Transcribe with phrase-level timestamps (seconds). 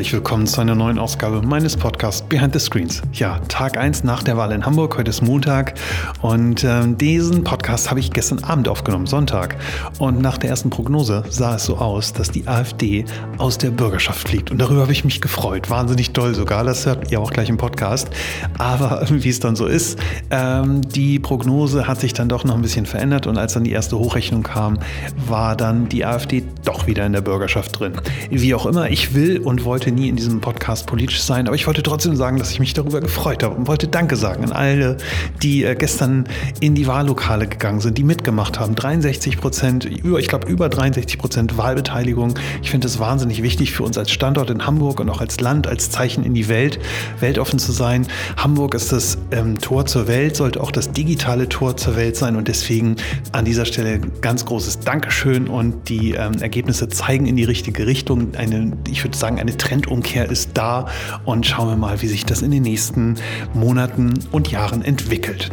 [0.00, 3.02] herzlich willkommen zu einer neuen Ausgabe meines Podcasts Behind the Screens.
[3.12, 5.74] Ja, Tag 1 nach der Wahl in Hamburg, heute ist Montag
[6.22, 9.56] und äh, diesen Podcast habe ich gestern Abend aufgenommen, Sonntag.
[9.98, 13.04] Und nach der ersten Prognose sah es so aus, dass die AfD
[13.36, 14.50] aus der Bürgerschaft fliegt.
[14.50, 17.58] Und darüber habe ich mich gefreut, wahnsinnig toll sogar, das hört ihr auch gleich im
[17.58, 18.08] Podcast.
[18.56, 19.98] Aber wie es dann so ist,
[20.30, 23.72] ähm, die Prognose hat sich dann doch noch ein bisschen verändert und als dann die
[23.72, 24.78] erste Hochrechnung kam,
[25.26, 27.92] war dann die AfD doch wieder in der Bürgerschaft drin.
[28.30, 31.66] Wie auch immer, ich will und wollte nie in diesem Podcast politisch sein, aber ich
[31.66, 34.96] wollte trotzdem sagen, dass ich mich darüber gefreut habe und wollte Danke sagen an alle,
[35.42, 36.24] die äh, gestern
[36.60, 38.74] in die Wahllokale gegangen sind, die mitgemacht haben.
[38.74, 42.34] 63 Prozent, ich glaube über 63 Prozent Wahlbeteiligung.
[42.62, 45.66] Ich finde es wahnsinnig wichtig für uns als Standort in Hamburg und auch als Land,
[45.66, 46.78] als Zeichen in die Welt,
[47.20, 48.06] weltoffen zu sein.
[48.36, 52.36] Hamburg ist das ähm, Tor zur Welt, sollte auch das digitale Tor zur Welt sein
[52.36, 52.96] und deswegen
[53.32, 58.34] an dieser Stelle ganz großes Dankeschön und die ähm, Ergebnisse zeigen in die richtige Richtung.
[58.36, 60.86] Eine, ich würde sagen, eine Trendumkehr ist da
[61.24, 63.16] und schauen wir mal, wie sich das in den nächsten
[63.54, 65.50] Monaten und Jahren entwickelt.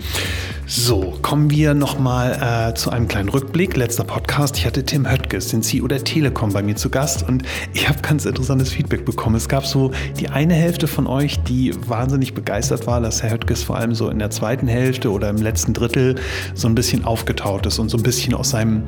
[0.70, 3.78] So, kommen wir nochmal äh, zu einem kleinen Rückblick.
[3.78, 4.58] Letzter Podcast.
[4.58, 8.02] Ich hatte Tim Höttges, den CEO der Telekom, bei mir zu Gast und ich habe
[8.02, 9.38] ganz interessantes Feedback bekommen.
[9.38, 13.64] Es gab so die eine Hälfte von euch, die wahnsinnig begeistert war, dass Herr Höttges
[13.64, 16.16] vor allem so in der zweiten Hälfte oder im letzten Drittel
[16.54, 18.84] so ein bisschen aufgetaut ist und so ein bisschen aus seinem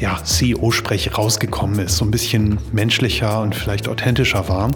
[0.00, 4.72] ja, CEO-Sprech rausgekommen ist, so ein bisschen menschlicher und vielleicht authentischer war.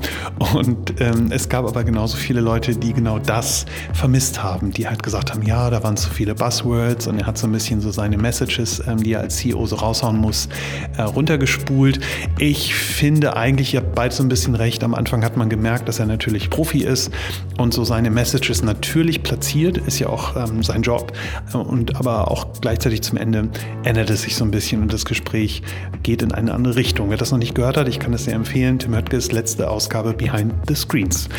[0.55, 5.03] Und ähm, es gab aber genauso viele Leute, die genau das vermisst haben, die halt
[5.03, 7.91] gesagt haben, ja, da waren zu viele Buzzwords und er hat so ein bisschen so
[7.91, 10.51] seine Messages, ähm, die er als CEO so raushauen muss,
[10.99, 12.01] äh, runtergespult.
[12.39, 14.85] Ich finde eigentlich, ihr habt beide so ein bisschen recht.
[14.85, 17.11] Am Anfang hat man gemerkt, dass er natürlich Profi ist
[17.57, 21.13] und so seine Messages natürlich platziert, ist ja auch ähm, sein Job.
[21.55, 23.49] Und aber auch gleichzeitig zum Ende
[23.85, 25.63] ändert es sich so ein bisschen und das Gespräch
[26.03, 27.09] geht in eine andere Richtung.
[27.09, 28.79] Wer das noch nicht gehört hat, ich kann es sehr empfehlen.
[28.79, 31.31] Tim Höttges letzte Ausgabe Behind the Screens.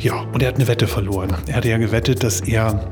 [0.00, 1.36] Ja, und er hat eine Wette verloren.
[1.46, 2.90] Er hatte ja gewettet, dass er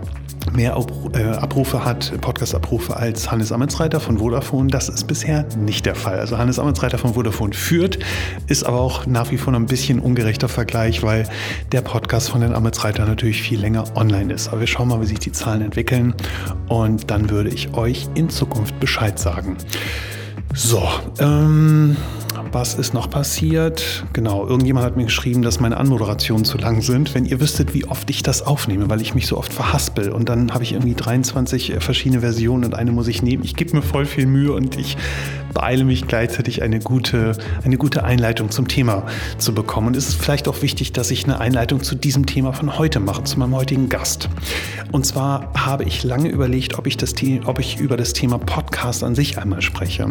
[0.52, 0.76] mehr
[1.14, 4.70] äh, Abrufe hat, Podcast-Abrufe als Hannes Ametsreiter von Vodafone.
[4.70, 6.18] Das ist bisher nicht der Fall.
[6.18, 7.98] Also Hannes Ametsreiter von Vodafone führt,
[8.46, 11.28] ist aber auch nach wie vor ein bisschen ungerechter Vergleich, weil
[11.72, 14.48] der Podcast von den Ametsreiter natürlich viel länger online ist.
[14.48, 16.14] Aber wir schauen mal, wie sich die Zahlen entwickeln
[16.68, 19.56] und dann würde ich euch in Zukunft Bescheid sagen.
[20.54, 20.82] So,
[21.18, 21.96] ähm,
[22.52, 24.04] was ist noch passiert?
[24.12, 27.14] Genau, irgendjemand hat mir geschrieben, dass meine Anmoderationen zu lang sind.
[27.14, 30.28] Wenn ihr wüsstet, wie oft ich das aufnehme, weil ich mich so oft verhaspel und
[30.28, 33.44] dann habe ich irgendwie 23 verschiedene Versionen und eine muss ich nehmen.
[33.44, 34.96] Ich gebe mir voll viel Mühe und ich
[35.56, 37.32] beeile mich gleichzeitig eine gute,
[37.64, 39.04] eine gute Einleitung zum Thema
[39.38, 39.86] zu bekommen.
[39.86, 43.00] Und es ist vielleicht auch wichtig, dass ich eine Einleitung zu diesem Thema von heute
[43.00, 44.28] mache, zu meinem heutigen Gast.
[44.92, 47.14] Und zwar habe ich lange überlegt, ob ich, das,
[47.46, 50.10] ob ich über das Thema Podcast an sich einmal spreche.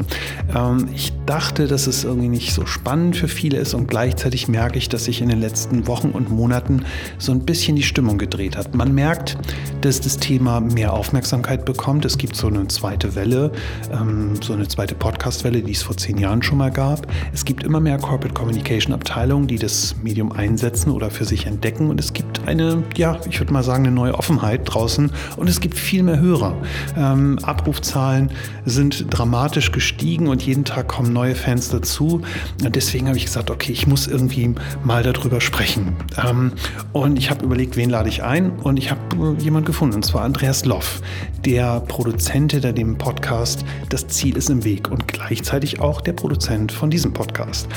[0.56, 4.78] Ähm, ich dachte, dass es irgendwie nicht so spannend für viele ist und gleichzeitig merke
[4.78, 6.86] ich, dass sich in den letzten Wochen und Monaten
[7.18, 8.74] so ein bisschen die Stimmung gedreht hat.
[8.74, 9.38] Man merkt,
[9.82, 12.06] dass das Thema mehr Aufmerksamkeit bekommt.
[12.06, 13.52] Es gibt so eine zweite Welle,
[13.92, 17.08] ähm, so eine zweite Podcast Podcastwelle, die es vor zehn Jahren schon mal gab.
[17.34, 21.90] Es gibt immer mehr Corporate Communication Abteilungen, die das Medium einsetzen oder für sich entdecken.
[21.90, 25.12] Und es gibt eine, ja, ich würde mal sagen, eine neue Offenheit draußen.
[25.36, 26.56] Und es gibt viel mehr Hörer.
[26.96, 28.30] Ähm, Abrufzahlen
[28.66, 32.05] sind dramatisch gestiegen und jeden Tag kommen neue Fans dazu.
[32.14, 35.96] Und deswegen habe ich gesagt, okay, ich muss irgendwie mal darüber sprechen.
[36.24, 36.54] Ähm,
[36.94, 38.52] und ich habe überlegt, wen lade ich ein?
[38.60, 41.02] Und ich habe äh, jemanden gefunden, und zwar Andreas Loff,
[41.46, 44.90] der Produzent hinter dem Podcast Das Ziel ist im Weg.
[44.90, 47.68] Und gleichzeitig auch der Produzent von diesem Podcast.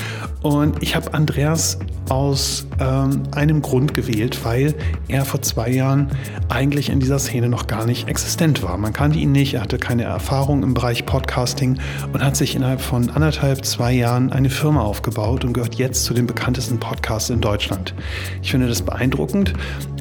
[0.41, 1.77] Und ich habe Andreas
[2.09, 4.73] aus ähm, einem Grund gewählt, weil
[5.07, 6.09] er vor zwei Jahren
[6.49, 8.77] eigentlich in dieser Szene noch gar nicht existent war.
[8.77, 11.77] Man kannte ihn nicht, er hatte keine Erfahrung im Bereich Podcasting
[12.11, 16.13] und hat sich innerhalb von anderthalb, zwei Jahren eine Firma aufgebaut und gehört jetzt zu
[16.13, 17.93] den bekanntesten Podcasts in Deutschland.
[18.41, 19.53] Ich finde das beeindruckend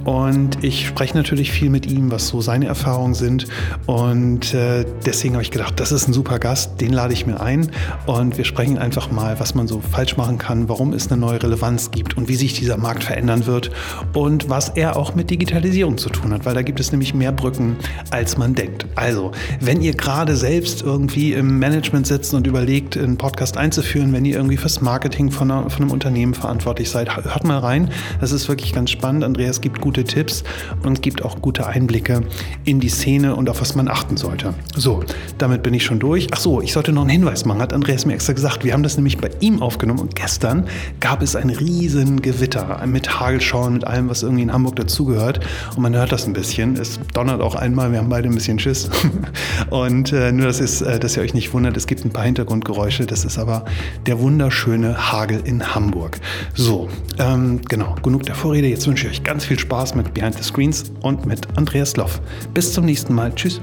[0.08, 3.46] und ich spreche natürlich viel mit ihm, was so seine Erfahrungen sind.
[3.84, 7.40] Und äh, deswegen habe ich gedacht, das ist ein super Gast, den lade ich mir
[7.40, 7.70] ein.
[8.06, 11.42] Und wir sprechen einfach mal, was man so falsch machen kann, warum es eine neue
[11.42, 13.70] Relevanz gibt und wie sich dieser Markt verändern wird
[14.14, 17.32] und was er auch mit Digitalisierung zu tun hat, weil da gibt es nämlich mehr
[17.32, 17.76] Brücken,
[18.10, 18.86] als man denkt.
[18.94, 24.24] Also, wenn ihr gerade selbst irgendwie im Management sitzt und überlegt, einen Podcast einzuführen, wenn
[24.24, 27.90] ihr irgendwie fürs Marketing von, einer, von einem Unternehmen verantwortlich seid, hört mal rein.
[28.20, 29.24] Das ist wirklich ganz spannend.
[29.24, 30.44] Andreas gibt gute Tipps
[30.82, 32.22] und gibt auch gute Einblicke
[32.64, 34.54] in die Szene und auf was man achten sollte.
[34.76, 35.02] So,
[35.38, 36.28] damit bin ich schon durch.
[36.32, 38.64] Ach so, ich sollte noch einen Hinweis machen, hat Andreas mir extra gesagt.
[38.64, 40.66] Wir haben das nämlich bei ihm aufgenommen und gestern
[41.00, 45.40] gab es ein riesen Gewitter mit Hagelschauern, mit allem, was irgendwie in Hamburg dazugehört.
[45.76, 46.76] Und man hört das ein bisschen.
[46.76, 48.88] Es donnert auch einmal, wir haben beide ein bisschen Schiss.
[49.70, 52.24] Und äh, nur, das ist, äh, dass ihr euch nicht wundert, es gibt ein paar
[52.24, 53.06] Hintergrundgeräusche.
[53.06, 53.64] Das ist aber
[54.06, 56.18] der wunderschöne Hagel in Hamburg.
[56.54, 58.68] So, ähm, genau, genug der Vorrede.
[58.68, 62.20] Jetzt wünsche ich euch ganz viel Spaß mit Behind the Screens und mit Andreas Loff.
[62.54, 63.34] Bis zum nächsten Mal.
[63.34, 63.60] Tschüss.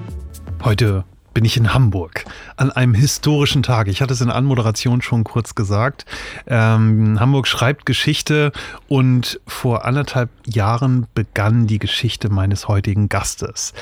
[0.64, 1.06] Heute
[1.36, 2.24] bin ich in Hamburg
[2.56, 3.90] an einem historischen Tag.
[3.90, 6.06] Ich hatte es in der Anmoderation schon kurz gesagt.
[6.48, 8.54] Ähm, Hamburg schreibt Geschichte
[8.88, 13.74] und vor anderthalb Jahren begann die Geschichte meines heutigen Gastes.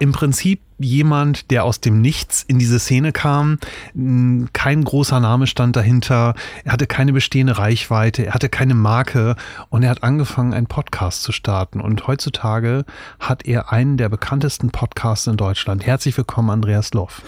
[0.00, 3.58] Im Prinzip jemand, der aus dem Nichts in diese Szene kam.
[4.52, 6.34] Kein großer Name stand dahinter.
[6.64, 8.26] Er hatte keine bestehende Reichweite.
[8.26, 9.34] Er hatte keine Marke.
[9.70, 11.80] Und er hat angefangen, einen Podcast zu starten.
[11.80, 12.84] Und heutzutage
[13.18, 15.84] hat er einen der bekanntesten Podcasts in Deutschland.
[15.84, 17.22] Herzlich willkommen, Andreas Loff.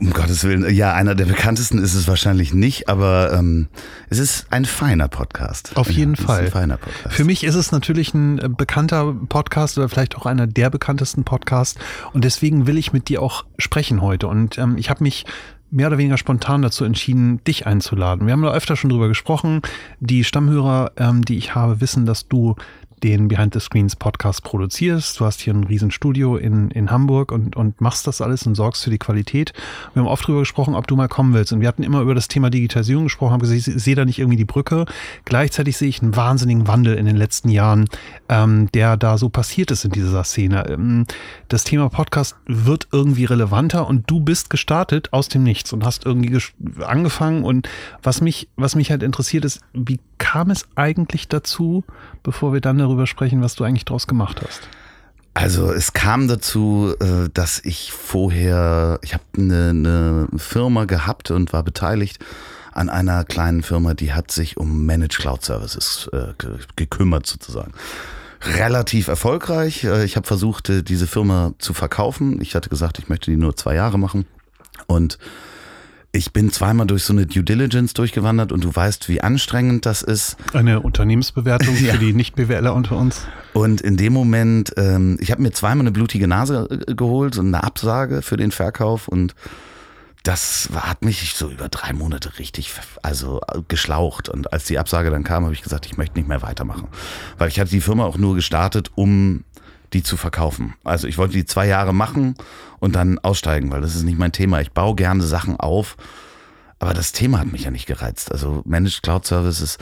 [0.00, 3.66] Um Gottes Willen, ja, einer der bekanntesten ist es wahrscheinlich nicht, aber ähm,
[4.10, 5.76] es ist ein feiner Podcast.
[5.76, 6.44] Auf jeden ja, Fall.
[6.44, 7.16] Ein feiner Podcast.
[7.16, 11.24] Für mich ist es natürlich ein äh, bekannter Podcast oder vielleicht auch einer der bekanntesten
[11.24, 11.80] Podcasts
[12.12, 14.28] und deswegen will ich mit dir auch sprechen heute.
[14.28, 15.26] Und ähm, ich habe mich
[15.70, 18.26] mehr oder weniger spontan dazu entschieden, dich einzuladen.
[18.26, 19.62] Wir haben da öfter schon drüber gesprochen.
[20.00, 22.54] Die Stammhörer, ähm, die ich habe, wissen, dass du
[23.02, 25.18] den Behind the Screens Podcast produzierst.
[25.20, 28.84] Du hast hier ein Riesenstudio in, in Hamburg und, und machst das alles und sorgst
[28.84, 29.52] für die Qualität.
[29.94, 31.52] Wir haben oft darüber gesprochen, ob du mal kommen willst.
[31.52, 34.18] Und wir hatten immer über das Thema Digitalisierung gesprochen, haben gesagt, ich sehe da nicht
[34.18, 34.86] irgendwie die Brücke.
[35.24, 37.88] Gleichzeitig sehe ich einen wahnsinnigen Wandel in den letzten Jahren,
[38.28, 40.68] ähm, der da so passiert ist in dieser Szene.
[40.68, 41.06] Ähm,
[41.48, 46.04] das Thema Podcast wird irgendwie relevanter und du bist gestartet aus dem Nichts und hast
[46.04, 46.38] irgendwie
[46.84, 47.44] angefangen.
[47.44, 47.68] Und
[48.02, 51.84] was mich, was mich halt interessiert ist, wie kam es eigentlich dazu,
[52.28, 54.68] bevor wir dann darüber sprechen, was du eigentlich draus gemacht hast?
[55.32, 61.54] Also es kam dazu, äh, dass ich vorher, ich habe eine, eine Firma gehabt und
[61.54, 62.18] war beteiligt
[62.74, 66.34] an einer kleinen Firma, die hat sich um Managed Cloud Services äh,
[66.76, 67.72] gekümmert sozusagen.
[68.42, 69.84] Relativ erfolgreich.
[69.84, 72.42] Äh, ich habe versucht, diese Firma zu verkaufen.
[72.42, 74.26] Ich hatte gesagt, ich möchte die nur zwei Jahre machen.
[74.86, 75.18] Und
[76.10, 80.02] ich bin zweimal durch so eine Due Diligence durchgewandert und du weißt, wie anstrengend das
[80.02, 80.36] ist.
[80.54, 81.92] Eine Unternehmensbewertung ja.
[81.92, 83.26] für die Nicht-BWLer unter uns.
[83.52, 87.48] Und in dem Moment, ähm, ich habe mir zweimal eine blutige Nase äh, geholt und
[87.48, 89.34] eine Absage für den Verkauf und
[90.24, 92.72] das hat mich so über drei Monate richtig
[93.02, 94.28] also geschlaucht.
[94.28, 96.88] Und als die Absage dann kam, habe ich gesagt, ich möchte nicht mehr weitermachen.
[97.38, 99.44] Weil ich hatte die Firma auch nur gestartet, um
[99.92, 100.74] die zu verkaufen.
[100.84, 102.34] Also ich wollte die zwei Jahre machen
[102.78, 104.60] und dann aussteigen, weil das ist nicht mein Thema.
[104.60, 105.96] Ich baue gerne Sachen auf,
[106.78, 108.32] aber das Thema hat mich ja nicht gereizt.
[108.32, 109.78] Also Managed Cloud Services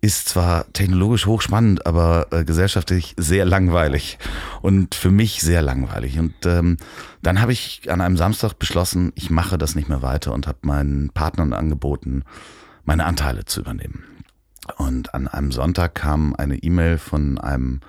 [0.00, 4.18] ist zwar technologisch hochspannend, aber äh, gesellschaftlich sehr langweilig
[4.60, 6.18] und für mich sehr langweilig.
[6.18, 6.76] Und ähm,
[7.22, 10.58] dann habe ich an einem Samstag beschlossen, ich mache das nicht mehr weiter und habe
[10.62, 12.24] meinen Partnern angeboten,
[12.84, 14.04] meine Anteile zu übernehmen.
[14.76, 17.80] Und an einem Sonntag kam eine E-Mail von einem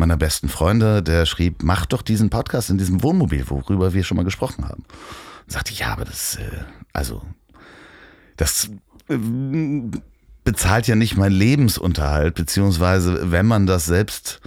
[0.00, 4.16] meiner besten Freunde, der schrieb, mach doch diesen Podcast in diesem Wohnmobil, worüber wir schon
[4.16, 4.84] mal gesprochen haben.
[5.44, 7.22] Und sagte, ja, aber das, äh, also,
[8.36, 8.70] das
[9.08, 9.18] äh,
[10.42, 14.40] bezahlt ja nicht mein Lebensunterhalt, beziehungsweise wenn man das selbst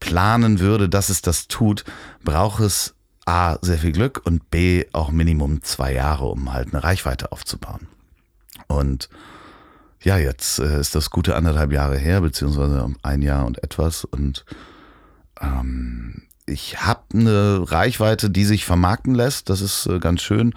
[0.00, 1.84] planen würde, dass es das tut,
[2.24, 2.94] braucht es
[3.24, 7.86] A, sehr viel Glück und B, auch Minimum zwei Jahre, um halt eine Reichweite aufzubauen.
[8.66, 9.08] Und
[10.02, 14.44] ja, jetzt äh, ist das gute anderthalb Jahre her, beziehungsweise ein Jahr und etwas und
[15.42, 19.50] ähm, ich habe eine Reichweite, die sich vermarkten lässt.
[19.50, 20.54] Das ist äh, ganz schön.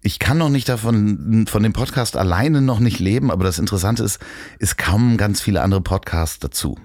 [0.00, 4.04] Ich kann noch nicht davon, von dem Podcast alleine noch nicht leben, aber das Interessante
[4.04, 4.20] ist,
[4.58, 6.78] es kommen ganz viele andere Podcasts dazu.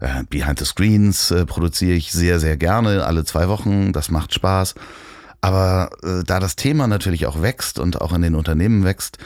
[0.00, 3.92] Äh, Behind the Screens äh, produziere ich sehr, sehr gerne, alle zwei Wochen.
[3.92, 4.74] Das macht Spaß.
[5.40, 9.18] Aber äh, da das Thema natürlich auch wächst und auch in den Unternehmen wächst,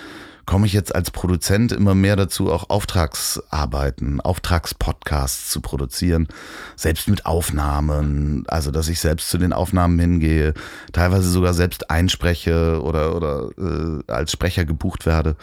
[0.47, 6.29] komme ich jetzt als Produzent immer mehr dazu, auch Auftragsarbeiten, Auftragspodcasts zu produzieren,
[6.77, 10.55] selbst mit Aufnahmen, also dass ich selbst zu den Aufnahmen hingehe,
[10.93, 15.37] teilweise sogar selbst einspreche oder, oder äh, als Sprecher gebucht werde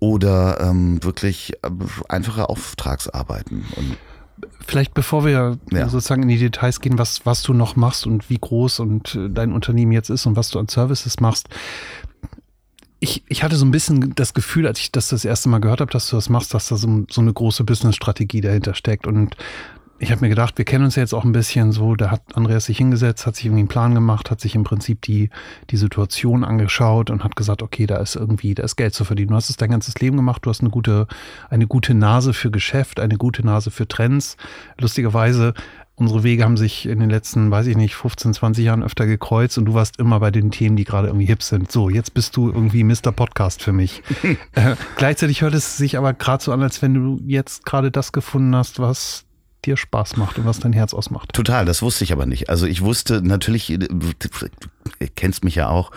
[0.00, 1.70] oder ähm, wirklich äh,
[2.08, 3.64] einfache Auftragsarbeiten.
[3.76, 3.96] Und
[4.66, 5.88] Vielleicht bevor wir ja.
[5.88, 9.30] sozusagen in die Details gehen, was, was du noch machst und wie groß und äh,
[9.30, 11.48] dein Unternehmen jetzt ist und was du an Services machst,
[13.02, 15.80] ich, ich hatte so ein bisschen das Gefühl, als ich das das erste Mal gehört
[15.80, 19.08] habe, dass du das machst, dass da so, so eine große Business-Strategie dahinter steckt.
[19.08, 19.36] Und
[19.98, 22.22] ich habe mir gedacht, wir kennen uns ja jetzt auch ein bisschen so, da hat
[22.34, 25.30] Andreas sich hingesetzt, hat sich irgendwie einen Plan gemacht, hat sich im Prinzip die,
[25.70, 29.30] die Situation angeschaut und hat gesagt, okay, da ist irgendwie, da ist Geld zu verdienen.
[29.30, 31.08] Du hast es dein ganzes Leben gemacht, du hast eine gute,
[31.50, 34.36] eine gute Nase für Geschäft, eine gute Nase für Trends.
[34.78, 35.54] Lustigerweise
[35.94, 39.58] unsere Wege haben sich in den letzten, weiß ich nicht, 15, 20 Jahren öfter gekreuzt
[39.58, 41.70] und du warst immer bei den Themen, die gerade irgendwie hip sind.
[41.70, 43.12] So, jetzt bist du irgendwie Mr.
[43.12, 44.02] Podcast für mich.
[44.52, 48.12] äh, gleichzeitig hört es sich aber gerade so an, als wenn du jetzt gerade das
[48.12, 49.24] gefunden hast, was
[49.64, 51.32] dir Spaß macht und was dein Herz ausmacht.
[51.32, 52.50] Total, das wusste ich aber nicht.
[52.50, 53.88] Also ich wusste natürlich, du
[55.14, 55.92] kennst mich ja auch,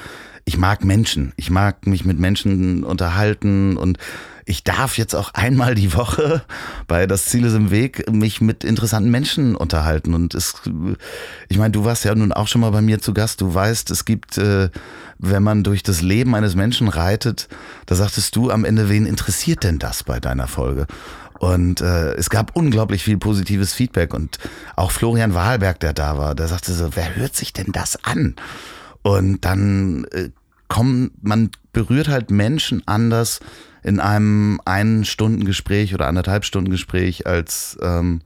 [0.46, 1.34] ich mag Menschen.
[1.38, 3.98] Ich mag mich mit Menschen unterhalten und
[4.46, 6.44] ich darf jetzt auch einmal die Woche
[6.88, 10.14] bei Das Ziel ist im Weg mich mit interessanten Menschen unterhalten.
[10.14, 10.54] Und es,
[11.50, 13.42] ich meine, du warst ja nun auch schon mal bei mir zu Gast.
[13.42, 14.70] Du weißt, es gibt, äh,
[15.18, 17.48] wenn man durch das Leben eines Menschen reitet,
[17.88, 20.86] da sagtest du am Ende, wen interessiert denn das bei deiner Folge?
[21.40, 24.14] Und äh, es gab unglaublich viel positives Feedback.
[24.14, 24.38] Und
[24.76, 28.36] auch Florian Wahlberg, der da war, der sagte so, wer hört sich denn das an?
[29.06, 30.32] Und dann äh,
[30.68, 33.40] kommen, man berührt halt Menschen anders
[33.84, 38.22] in einem einen Stunden Gespräch oder anderthalb Stunden Gespräch als ähm,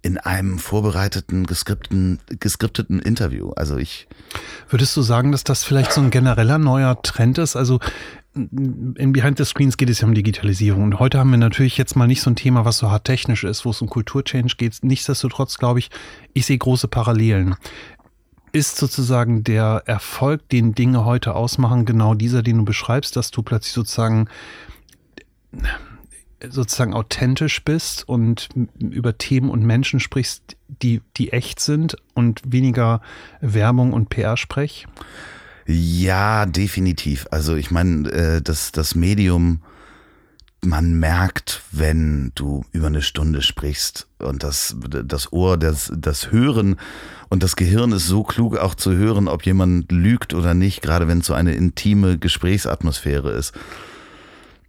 [0.00, 3.50] in einem vorbereiteten, geskripteten, geskripteten Interview.
[3.50, 4.08] Also ich.
[4.70, 7.54] Würdest du sagen, dass das vielleicht so ein genereller neuer Trend ist?
[7.54, 7.78] Also
[8.34, 10.84] in Behind the Screens geht es ja um Digitalisierung.
[10.84, 13.44] Und heute haben wir natürlich jetzt mal nicht so ein Thema, was so hart technisch
[13.44, 14.78] ist, wo es um Kulturchange geht.
[14.80, 15.90] Nichtsdestotrotz glaube ich,
[16.32, 17.56] ich sehe große Parallelen.
[18.52, 23.42] Ist sozusagen der Erfolg, den Dinge heute ausmachen, genau dieser, den du beschreibst, dass du
[23.42, 24.28] plötzlich sozusagen
[26.48, 33.00] sozusagen authentisch bist und über Themen und Menschen sprichst, die, die echt sind und weniger
[33.40, 34.86] Werbung und PR-Sprech?
[35.66, 37.26] Ja, definitiv.
[37.30, 39.62] Also ich meine, äh, das, das Medium,
[40.64, 46.76] man merkt, wenn du über eine Stunde sprichst und das, das Ohr, das, das Hören
[47.28, 51.08] und das Gehirn ist so klug auch zu hören, ob jemand lügt oder nicht, gerade
[51.08, 53.54] wenn es so eine intime Gesprächsatmosphäre ist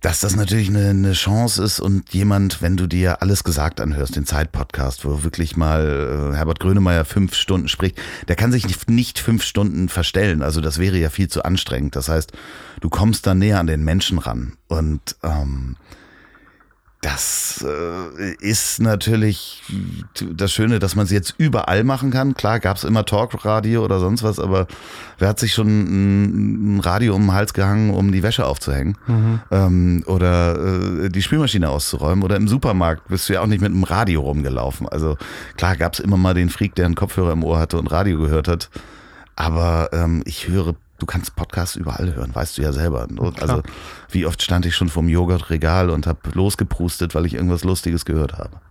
[0.04, 4.18] dass das natürlich eine, eine Chance ist und jemand, wenn du dir alles gesagt anhörst,
[4.18, 8.90] den Zeit-Podcast, wo wirklich mal äh, Herbert Grönemeyer fünf Stunden spricht, der kann sich nicht,
[8.90, 10.42] nicht fünf Stunden verstellen.
[10.42, 11.96] Also das wäre ja viel zu anstrengend.
[11.96, 12.34] Das heißt,
[12.82, 14.58] du kommst da näher an den Menschen ran.
[14.68, 15.78] Und ähm,
[17.04, 19.62] das äh, ist natürlich
[20.14, 22.34] das Schöne, dass man es jetzt überall machen kann.
[22.34, 24.68] Klar gab es immer Talkradio oder sonst was, aber
[25.20, 28.98] wer hat sich schon ein, ein, Radio um den Hals gehangen, um die Wäsche aufzuhängen?
[29.06, 29.42] Mhm.
[29.52, 32.24] Ähm, oder äh, die Spülmaschine auszuräumen?
[32.24, 34.88] Oder im Supermarkt bist du ja auch nicht mit einem Radio rumgelaufen.
[34.88, 35.18] Also
[35.58, 38.18] klar gab es immer mal den Freak, der einen Kopfhörer im Ohr hatte und Radio
[38.18, 38.70] gehört hat.
[39.36, 43.08] Aber ähm, ich höre du kannst Podcasts überall hören, weißt du ja selber.
[43.42, 43.62] Also
[44.10, 48.38] wie oft stand ich schon vorm Joghurtregal und habe losgeprustet, weil ich irgendwas Lustiges gehört
[48.38, 48.62] habe.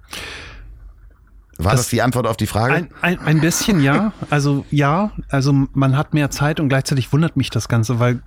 [1.59, 2.73] War das, das, die Antwort auf die Frage?
[2.73, 4.15] Ein, ein, ein, bisschen ja.
[4.31, 8.23] Also ja, also man hat mehr Zeit und gleichzeitig wundert mich das Ganze, weil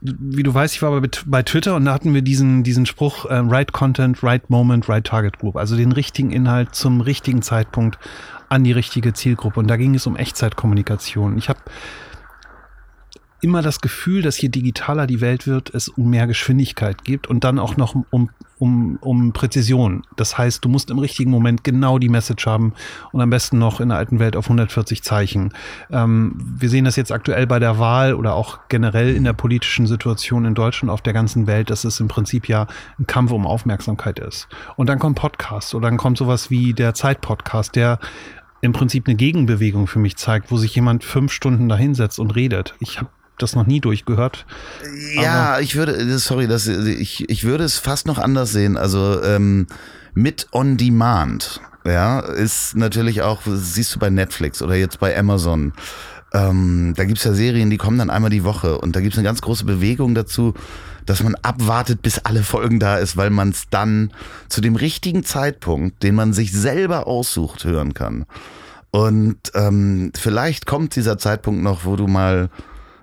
[0.00, 3.26] wie du weißt, ich war bei, bei Twitter und da hatten wir diesen, diesen Spruch,
[3.26, 5.56] äh, right content, right moment, right target group.
[5.56, 7.98] Also den richtigen Inhalt zum richtigen Zeitpunkt
[8.48, 9.60] an die richtige Zielgruppe.
[9.60, 11.36] Und da ging es um Echtzeitkommunikation.
[11.38, 11.60] Ich habe
[13.44, 17.44] immer das Gefühl, dass je digitaler die Welt wird, es um mehr Geschwindigkeit gibt und
[17.44, 20.02] dann auch noch um, um, um Präzision.
[20.16, 22.72] Das heißt, du musst im richtigen Moment genau die Message haben
[23.12, 25.52] und am besten noch in der alten Welt auf 140 Zeichen.
[25.90, 29.86] Ähm, wir sehen das jetzt aktuell bei der Wahl oder auch generell in der politischen
[29.86, 32.66] Situation in Deutschland auf der ganzen Welt, dass es im Prinzip ja
[32.98, 34.48] ein Kampf um Aufmerksamkeit ist.
[34.76, 37.98] Und dann kommt Podcast oder dann kommt sowas wie der Zeit-Podcast, der
[38.62, 42.74] im Prinzip eine Gegenbewegung für mich zeigt, wo sich jemand fünf Stunden dahinsetzt und redet.
[42.80, 44.46] Ich habe das noch nie durchgehört.
[45.14, 48.76] Ja, ich würde, sorry, das, ich, ich würde es fast noch anders sehen.
[48.76, 49.66] Also ähm,
[50.14, 55.72] mit On Demand, ja, ist natürlich auch, siehst du bei Netflix oder jetzt bei Amazon.
[56.32, 59.24] Ähm, da gibt's ja Serien, die kommen dann einmal die Woche und da gibt's eine
[59.24, 60.54] ganz große Bewegung dazu,
[61.06, 64.12] dass man abwartet, bis alle Folgen da ist, weil man es dann
[64.48, 68.24] zu dem richtigen Zeitpunkt, den man sich selber aussucht, hören kann.
[68.90, 72.48] Und ähm, vielleicht kommt dieser Zeitpunkt noch, wo du mal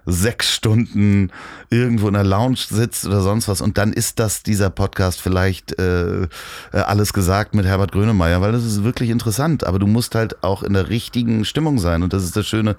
[0.05, 1.31] sechs Stunden
[1.70, 5.77] irgendwo in der Lounge sitzt oder sonst was und dann ist das dieser Podcast vielleicht
[5.79, 6.27] äh, äh,
[6.72, 10.63] alles gesagt mit Herbert Grönemeyer, weil das ist wirklich interessant, aber du musst halt auch
[10.63, 12.75] in der richtigen Stimmung sein und das ist das Schöne,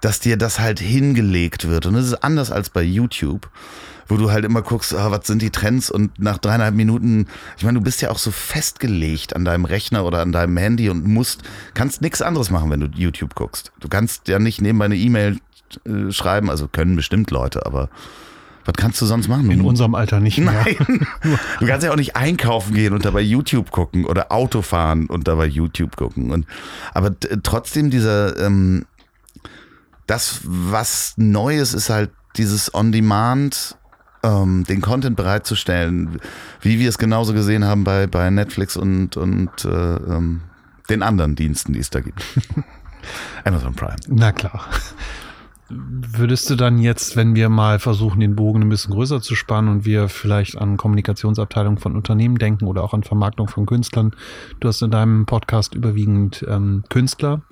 [0.00, 3.48] dass dir das halt hingelegt wird und das ist anders als bei YouTube
[4.08, 7.26] wo du halt immer guckst, ah, was sind die Trends und nach dreieinhalb Minuten,
[7.56, 10.90] ich meine, du bist ja auch so festgelegt an deinem Rechner oder an deinem Handy
[10.90, 11.42] und musst,
[11.74, 13.72] kannst nichts anderes machen, wenn du YouTube guckst.
[13.80, 15.38] Du kannst ja nicht nebenbei eine E-Mail
[15.86, 17.88] äh, schreiben, also können bestimmt Leute, aber
[18.64, 19.50] was kannst du sonst machen?
[19.50, 20.64] In unserem Alter nicht mehr.
[20.64, 21.06] Nein.
[21.60, 25.28] Du kannst ja auch nicht einkaufen gehen und dabei YouTube gucken oder Auto fahren und
[25.28, 26.30] dabei YouTube gucken.
[26.30, 26.46] Und,
[26.94, 28.86] aber trotzdem dieser, ähm,
[30.06, 33.76] das, was Neues ist halt dieses On-Demand,
[34.22, 36.20] ähm, den Content bereitzustellen,
[36.62, 40.40] wie wir es genauso gesehen haben bei, bei Netflix und, und äh, ähm,
[40.88, 42.24] den anderen Diensten, die es da gibt.
[43.44, 43.96] Amazon Prime.
[44.08, 44.66] Na klar.
[45.70, 49.70] Würdest du dann jetzt, wenn wir mal versuchen, den Bogen ein bisschen größer zu spannen
[49.70, 54.14] und wir vielleicht an Kommunikationsabteilungen von Unternehmen denken oder auch an Vermarktung von Künstlern,
[54.60, 57.42] du hast in deinem Podcast überwiegend ähm, Künstler,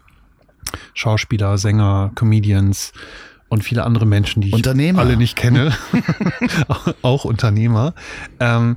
[0.93, 2.93] Schauspieler, Sänger, Comedians
[3.49, 4.67] und viele andere Menschen, die ich
[4.99, 5.73] alle nicht kenne,
[7.03, 7.95] auch Unternehmer.
[8.41, 8.77] Ähm,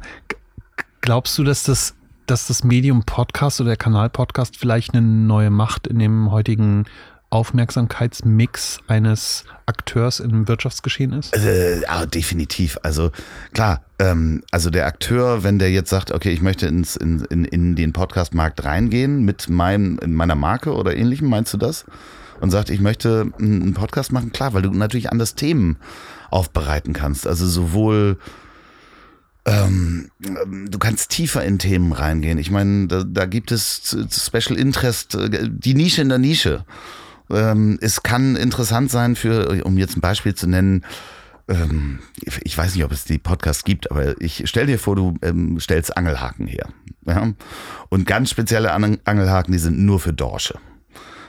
[1.02, 5.50] glaubst du, dass das, dass das Medium Podcast oder der Kanal Podcast vielleicht eine neue
[5.50, 6.86] Macht in dem heutigen
[7.30, 11.36] Aufmerksamkeitsmix eines Akteurs im Wirtschaftsgeschehen ist?
[11.36, 12.78] Äh, ja, definitiv.
[12.84, 13.12] Also
[13.54, 17.46] klar, ähm, also der Akteur, wenn der jetzt sagt, okay, ich möchte ins, in, in,
[17.46, 21.86] in den Podcastmarkt reingehen mit meinem, in meiner Marke oder ähnlichem, meinst du das?
[22.42, 25.78] Und sagt, ich möchte einen Podcast machen, klar, weil du natürlich anders Themen
[26.30, 27.26] aufbereiten kannst.
[27.28, 28.18] Also sowohl
[29.46, 32.40] ähm, du kannst tiefer in Themen reingehen.
[32.40, 36.66] Ich meine, da, da gibt es Special Interest, äh, die Nische in der Nische.
[37.30, 40.84] Ähm, es kann interessant sein für, um jetzt ein Beispiel zu nennen,
[41.48, 42.00] ähm,
[42.44, 45.60] ich weiß nicht, ob es die Podcasts gibt, aber ich stell dir vor, du ähm,
[45.60, 46.68] stellst Angelhaken her.
[47.06, 47.34] Ja?
[47.90, 50.56] Und ganz spezielle Angelhaken, die sind nur für Dorsche.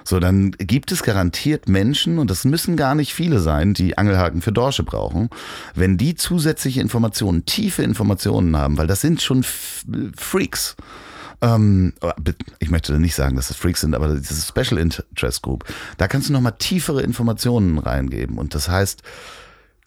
[0.04, 4.40] So, dann gibt es garantiert Menschen, und das müssen gar nicht viele sein, die Angelhaken
[4.40, 5.30] für Dorsche brauchen,
[5.74, 9.44] wenn die zusätzliche Informationen, tiefe Informationen haben, weil das sind schon
[10.16, 10.76] Freaks.
[11.40, 11.92] Ähm,
[12.58, 15.64] ich möchte nicht sagen, dass das Freaks sind, aber diese Special Interest Group,
[15.98, 18.38] da kannst du nochmal tiefere Informationen reingeben.
[18.38, 19.02] Und das heißt,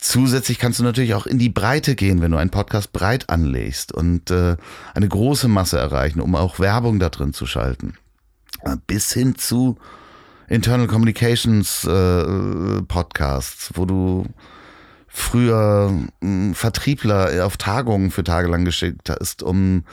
[0.02, 3.92] Zusätzlich kannst du natürlich auch in die Breite gehen, wenn du einen Podcast breit anlegst
[3.92, 4.56] und äh,
[4.94, 7.98] eine große Masse erreichen, um auch Werbung da drin zu schalten.
[8.62, 9.76] Äh, bis hin zu
[10.48, 14.24] Internal Communications äh, Podcasts, wo du
[15.06, 15.92] früher
[16.22, 19.84] äh, Vertriebler auf Tagungen für tagelang geschickt hast, um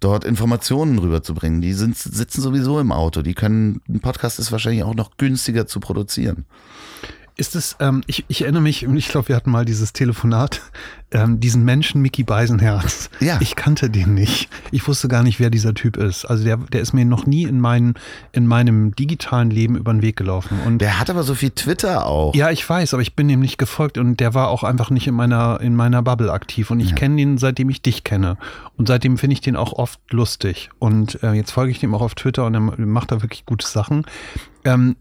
[0.00, 1.60] dort Informationen rüberzubringen.
[1.60, 3.22] Die sind, sitzen sowieso im Auto.
[3.22, 6.46] Die können, ein Podcast ist wahrscheinlich auch noch günstiger zu produzieren.
[7.38, 10.60] Ist es, ähm, ich, ich erinnere mich, ich glaube, wir hatten mal dieses Telefonat,
[11.12, 13.10] ähm, diesen Menschen Mickey Beisenherz.
[13.20, 13.38] Ja.
[13.40, 14.50] Ich kannte den nicht.
[14.72, 16.24] Ich wusste gar nicht, wer dieser Typ ist.
[16.24, 17.94] Also der, der ist mir noch nie in, mein,
[18.32, 20.58] in meinem digitalen Leben über den Weg gelaufen.
[20.66, 22.34] Und der hat aber so viel Twitter auch.
[22.34, 25.06] Ja, ich weiß, aber ich bin ihm nicht gefolgt und der war auch einfach nicht
[25.06, 26.72] in meiner, in meiner Bubble aktiv.
[26.72, 26.96] Und ich ja.
[26.96, 28.36] kenne ihn, seitdem ich dich kenne.
[28.76, 30.70] Und seitdem finde ich den auch oft lustig.
[30.80, 33.66] Und äh, jetzt folge ich dem auch auf Twitter und er macht da wirklich gute
[33.66, 34.06] Sachen.
[34.64, 34.96] Ähm,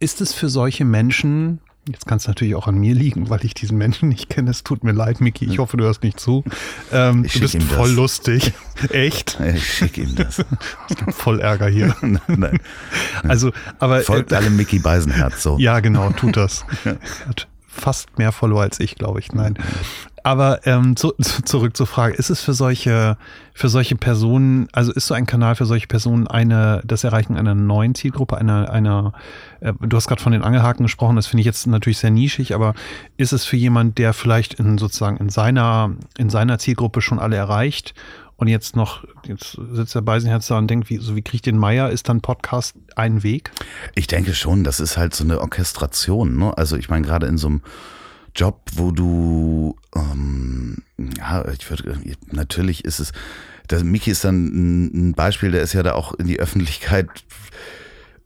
[0.00, 3.54] ist es für solche Menschen Jetzt kann es natürlich auch an mir liegen, weil ich
[3.54, 4.50] diesen Menschen nicht kenne.
[4.50, 5.46] Es tut mir leid, Miki.
[5.46, 6.44] Ich hoffe, du hörst nicht zu.
[6.92, 7.96] Ähm, du bist voll das.
[7.96, 8.52] lustig.
[8.90, 9.38] Echt?
[9.40, 10.44] Ich schicke ihm das.
[11.10, 11.96] voll Ärger hier.
[12.02, 12.58] nein, nein.
[13.22, 14.00] Also, aber.
[14.02, 15.56] Folgt äh, alle Mickey Beisenherz so.
[15.58, 16.66] Ja, genau, tut das.
[17.26, 19.32] Hat fast mehr Follower als ich, glaube ich.
[19.32, 19.56] Nein.
[20.28, 21.14] Aber ähm, zu,
[21.46, 23.16] zurück zur Frage, ist es für solche,
[23.54, 27.54] für solche Personen, also ist so ein Kanal für solche Personen eine, das Erreichen einer
[27.54, 29.14] neuen Zielgruppe, einer, einer,
[29.60, 32.54] äh, du hast gerade von den Angelhaken gesprochen, das finde ich jetzt natürlich sehr nischig,
[32.54, 32.74] aber
[33.16, 37.36] ist es für jemand, der vielleicht in sozusagen in seiner, in seiner Zielgruppe schon alle
[37.36, 37.94] erreicht
[38.36, 41.56] und jetzt noch, jetzt sitzt der Beisenherz da und denkt, wie, so wie kriegt den
[41.56, 43.50] Meier, ist dann Podcast ein Weg?
[43.94, 46.52] Ich denke schon, das ist halt so eine Orchestration, ne?
[46.58, 47.62] Also ich meine, gerade in so einem
[48.38, 50.76] Job, wo du, ähm,
[51.18, 51.98] ja, ich würde,
[52.30, 53.12] natürlich ist es,
[53.68, 57.08] der Miki ist dann ein Beispiel, der ist ja da auch in die Öffentlichkeit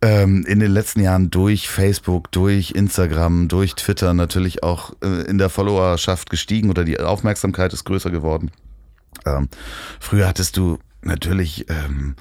[0.03, 5.39] ähm, in den letzten Jahren durch Facebook, durch Instagram, durch Twitter natürlich auch äh, in
[5.39, 8.51] der Followerschaft gestiegen oder die Aufmerksamkeit ist größer geworden.
[9.25, 9.49] Ähm,
[9.99, 12.17] früher hattest du natürlich, ähm,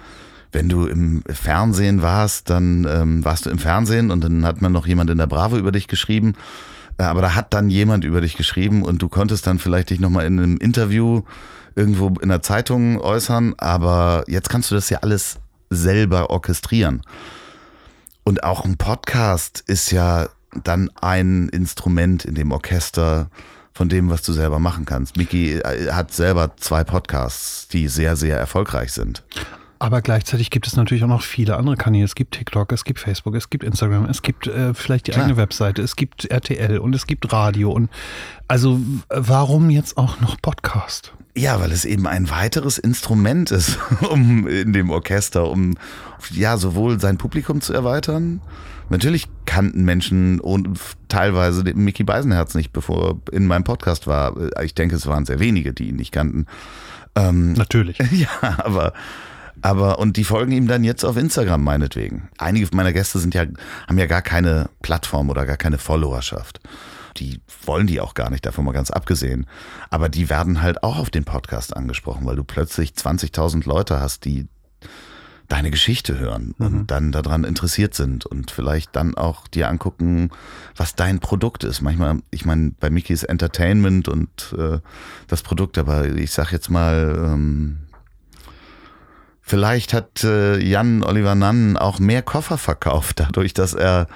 [0.54, 4.72] wenn du im Fernsehen warst, dann ähm, warst du im Fernsehen und dann hat man
[4.72, 6.36] noch jemand in der Bravo über dich geschrieben
[6.98, 10.26] aber da hat dann jemand über dich geschrieben und du konntest dann vielleicht dich nochmal
[10.26, 11.24] in einem Interview
[11.76, 17.02] irgendwo in der Zeitung äußern, aber jetzt kannst du das ja alles selber orchestrieren.
[18.24, 20.28] Und auch ein Podcast ist ja
[20.64, 23.30] dann ein Instrument in dem Orchester
[23.74, 25.18] von dem, was du selber machen kannst.
[25.18, 29.24] Miki äh, hat selber zwei Podcasts, die sehr, sehr erfolgreich sind.
[29.82, 32.06] Aber gleichzeitig gibt es natürlich auch noch viele andere Kanäle.
[32.06, 35.26] Es gibt TikTok, es gibt Facebook, es gibt Instagram, es gibt äh, vielleicht die Klar.
[35.26, 37.72] eigene Webseite, es gibt RTL und es gibt Radio.
[37.72, 37.90] Und
[38.48, 41.14] also warum jetzt auch noch Podcast?
[41.36, 43.80] Ja, weil es eben ein weiteres Instrument ist,
[44.12, 45.74] um in dem Orchester, um
[46.30, 48.40] ja sowohl sein Publikum zu erweitern.
[48.90, 54.36] Natürlich kannten Menschen und teilweise den Mickey Beisenherz nicht, bevor er in meinem Podcast war.
[54.62, 56.46] Ich denke, es waren sehr wenige, die ihn nicht kannten.
[57.16, 57.98] Ähm, Natürlich.
[58.12, 58.94] Ja, aber
[59.62, 62.30] aber, und die folgen ihm dann jetzt auf Instagram meinetwegen.
[62.38, 63.46] Einige meiner Gäste sind ja,
[63.88, 66.60] haben ja gar keine Plattform oder gar keine Followerschaft.
[67.18, 69.46] Die wollen die auch gar nicht, davon mal ganz abgesehen.
[69.90, 74.24] Aber die werden halt auch auf den Podcast angesprochen, weil du plötzlich 20.000 Leute hast,
[74.26, 74.48] die
[75.50, 76.66] deine Geschichte hören Mhm.
[76.66, 80.30] und dann daran interessiert sind und vielleicht dann auch dir angucken,
[80.78, 81.82] was dein Produkt ist.
[81.82, 84.80] Manchmal, ich meine, bei Mickey ist Entertainment und äh,
[85.28, 87.80] das Produkt, aber ich sag jetzt mal, ähm,
[89.42, 94.08] vielleicht hat äh, Jan Oliver Nann auch mehr Koffer verkauft, dadurch, dass er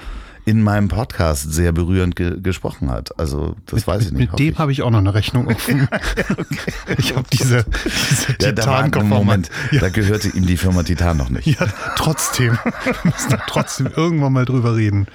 [0.47, 3.17] in meinem Podcast sehr berührend ge gesprochen hat.
[3.19, 4.29] Also das weiß ich nicht.
[4.31, 5.87] Mit dem habe ich auch noch eine Rechnung offen.
[6.99, 7.65] Ich habe diese,
[8.11, 11.47] diese ja, da ein Titan-Koffer- Moment, Ja, da gehörte ihm die Firma Titan noch nicht.
[11.47, 12.57] ja, trotzdem.
[12.83, 15.07] Wir müssen da trotzdem irgendwann mal drüber reden.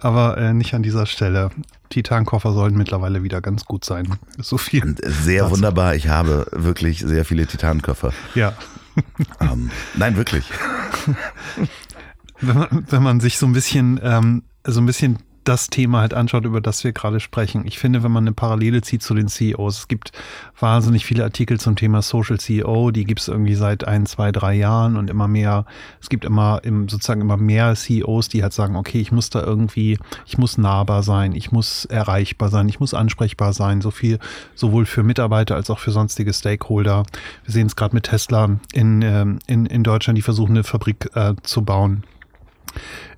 [0.00, 1.50] Aber äh, nicht an dieser Stelle.
[1.90, 4.16] Titan-Koffer sollen mittlerweile wieder ganz gut sein.
[4.38, 4.96] So viel.
[5.02, 5.56] Sehr dazu.
[5.56, 5.94] wunderbar.
[5.94, 8.12] Ich habe wirklich sehr viele Titankoffer.
[8.34, 8.54] Ja.
[9.40, 10.44] Ähm, nein, wirklich.
[12.40, 15.18] Wenn man, wenn man sich so ein bisschen, ähm, so ein bisschen
[15.50, 17.66] das Thema halt anschaut, über das wir gerade sprechen.
[17.66, 20.12] Ich finde, wenn man eine Parallele zieht zu den CEOs, es gibt
[20.56, 24.54] wahnsinnig viele Artikel zum Thema Social CEO, die gibt es irgendwie seit ein, zwei, drei
[24.54, 25.66] Jahren und immer mehr,
[26.00, 29.42] es gibt immer im, sozusagen immer mehr CEOs, die halt sagen, okay, ich muss da
[29.42, 34.20] irgendwie, ich muss nahbar sein, ich muss erreichbar sein, ich muss ansprechbar sein, so viel,
[34.54, 37.02] sowohl für Mitarbeiter als auch für sonstige Stakeholder.
[37.44, 41.10] Wir sehen es gerade mit Tesla in, ähm, in, in Deutschland, die versuchen eine Fabrik
[41.16, 42.04] äh, zu bauen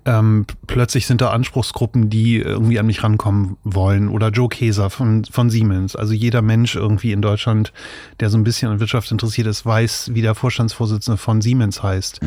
[0.05, 4.09] ähm, plötzlich sind da Anspruchsgruppen, die irgendwie an mich rankommen wollen.
[4.09, 5.95] Oder Joe Keser von, von Siemens.
[5.95, 7.73] Also jeder Mensch irgendwie in Deutschland,
[8.21, 12.21] der so ein bisschen an Wirtschaft interessiert ist, weiß, wie der Vorstandsvorsitzende von Siemens heißt.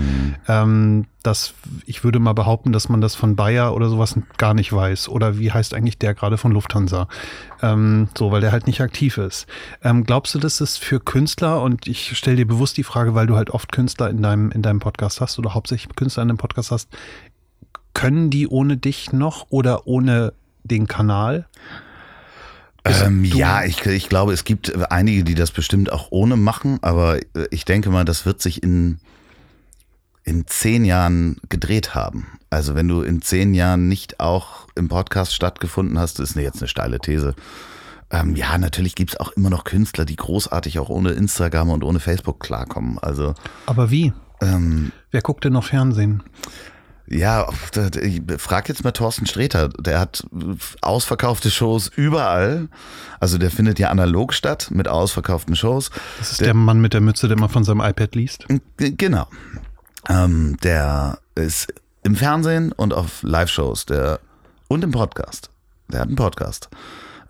[0.47, 1.53] Ähm, das,
[1.85, 5.09] ich würde mal behaupten, dass man das von Bayer oder sowas gar nicht weiß.
[5.09, 7.07] Oder wie heißt eigentlich der gerade von Lufthansa?
[7.61, 9.47] Ähm, so, weil der halt nicht aktiv ist.
[9.83, 13.27] Ähm, glaubst du, dass es für Künstler, und ich stelle dir bewusst die Frage, weil
[13.27, 16.37] du halt oft Künstler in deinem, in deinem Podcast hast oder hauptsächlich Künstler in deinem
[16.37, 16.89] Podcast hast,
[17.95, 21.47] können die ohne dich noch oder ohne den Kanal?
[22.83, 27.17] Ähm, ja, ich, ich glaube, es gibt einige, die das bestimmt auch ohne machen, aber
[27.17, 28.99] äh, ich denke mal, das wird sich in,
[30.23, 32.27] in zehn Jahren gedreht haben.
[32.51, 36.67] Also wenn du in zehn Jahren nicht auch im Podcast stattgefunden hast, ist jetzt eine
[36.67, 37.33] steile These.
[38.11, 41.99] Ähm, ja, natürlich gibt's auch immer noch Künstler, die großartig auch ohne Instagram und ohne
[41.99, 42.99] Facebook klarkommen.
[42.99, 43.33] Also
[43.65, 44.13] Aber wie?
[44.41, 46.21] ähm, Wer guckt denn noch Fernsehen?
[47.07, 47.47] Ja,
[48.01, 49.69] ich frag jetzt mal Thorsten Sträter.
[49.69, 50.25] Der hat
[50.81, 52.67] ausverkaufte Shows überall.
[53.19, 55.91] Also der findet ja analog statt mit ausverkauften Shows.
[56.17, 58.45] Das ist der, Mann mit der Mütze, der immer von seinem iPad liest.
[58.77, 59.27] Genau.
[60.09, 64.19] Ähm, der ist im Fernsehen und auf Live-Shows der,
[64.67, 65.49] und im Podcast.
[65.91, 66.69] Der hat einen Podcast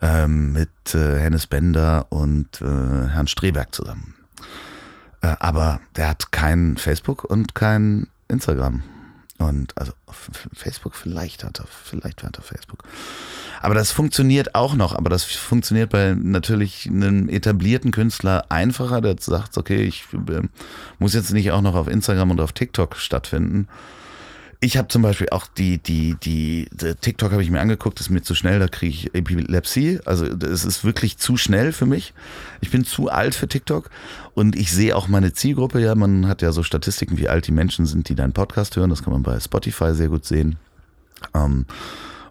[0.02, 4.16] ähm, mit äh, Hennes Bender und äh, Herrn Streberg zusammen.
[5.22, 8.84] Äh, aber der hat kein Facebook und kein Instagram.
[9.38, 9.92] Und also
[10.54, 12.84] Facebook vielleicht hat er, vielleicht hat er Facebook.
[13.62, 19.18] Aber das funktioniert auch noch, aber das funktioniert bei natürlich einem etablierten Künstler einfacher, der
[19.20, 20.42] sagt, okay, ich äh,
[21.00, 23.68] muss jetzt nicht auch noch auf Instagram und auf TikTok stattfinden.
[24.66, 28.10] Ich habe zum Beispiel auch die, die, die, die TikTok habe ich mir angeguckt, ist
[28.10, 30.00] mir zu schnell, da kriege ich Epilepsie.
[30.06, 32.16] Also es ist wirklich zu schnell für mich.
[32.62, 33.92] Ich bin zu alt für TikTok
[34.34, 35.82] und ich sehe auch meine Zielgruppe.
[35.82, 38.90] Ja, man hat ja so Statistiken, wie alt die Menschen sind, die deinen Podcast hören.
[38.90, 40.56] Das kann man bei Spotify sehr gut sehen.
[41.36, 41.68] Ähm,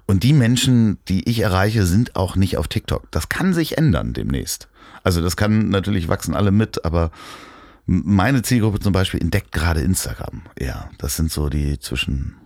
[0.06, 3.08] und die Menschen, die ich erreiche, sind auch nicht auf TikTok.
[3.12, 4.66] Das kann sich ändern demnächst.
[5.04, 7.12] Also das kann natürlich wachsen alle mit, aber
[7.86, 10.42] meine Zielgruppe zum Beispiel entdeckt gerade Instagram.
[10.58, 12.36] Ja, das sind so die zwischen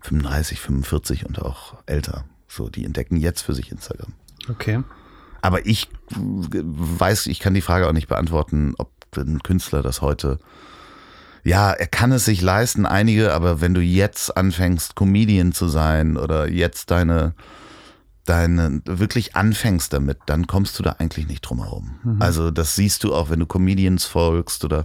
[0.00, 2.24] 35, 45 und auch älter.
[2.48, 4.12] So, die entdecken jetzt für sich Instagram.
[4.48, 4.82] Okay.
[5.42, 10.38] Aber ich weiß, ich kann die Frage auch nicht beantworten, ob ein Künstler das heute.
[11.42, 16.16] Ja, er kann es sich leisten, einige, aber wenn du jetzt anfängst, Comedian zu sein
[16.16, 17.34] oder jetzt deine,
[18.24, 22.16] deine, wirklich anfängst damit, dann kommst du da eigentlich nicht drum herum.
[22.20, 24.84] Also, das siehst du auch, wenn du Comedians folgst oder,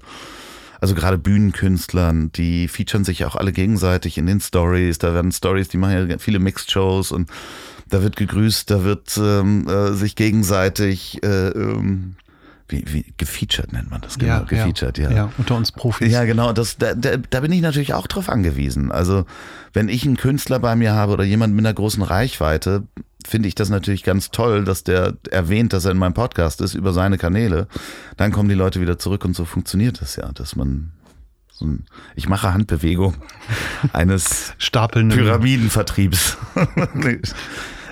[0.82, 4.98] also gerade Bühnenkünstlern, die featuren sich auch alle gegenseitig in den Stories.
[4.98, 7.30] Da werden Stories, die machen ja viele Mixed-Shows und
[7.90, 12.16] da wird gegrüßt, da wird ähm, äh, sich gegenseitig äh, ähm,
[12.70, 15.12] wie, wie gefeatured nennt man das genau, gefeatured, ja.
[15.12, 15.34] ja.
[15.40, 16.12] unter uns Profis.
[16.12, 18.92] Ja, genau, das, da, da, da bin ich natürlich auch drauf angewiesen.
[18.92, 19.26] Also,
[19.74, 22.84] wenn ich einen Künstler bei mir habe oder jemand mit einer großen Reichweite,
[23.26, 26.74] finde ich das natürlich ganz toll, dass der erwähnt, dass er in meinem Podcast ist,
[26.74, 27.68] über seine Kanäle.
[28.18, 30.92] Dann kommen die Leute wieder zurück und so funktioniert das ja, dass man
[31.52, 33.16] so ein, ich mache Handbewegung
[33.94, 35.10] eines Stapeln.
[35.10, 36.38] Pyramidenvertriebs.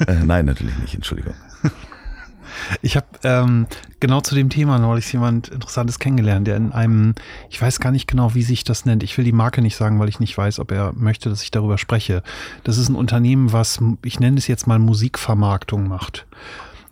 [0.07, 1.35] äh, nein, natürlich nicht, Entschuldigung.
[2.81, 3.67] Ich habe ähm,
[3.99, 7.15] genau zu dem Thema neulich jemand Interessantes kennengelernt, der in einem,
[7.49, 9.03] ich weiß gar nicht genau, wie sich das nennt.
[9.03, 11.51] Ich will die Marke nicht sagen, weil ich nicht weiß, ob er möchte, dass ich
[11.51, 12.23] darüber spreche.
[12.63, 16.25] Das ist ein Unternehmen, was, ich nenne es jetzt mal Musikvermarktung macht.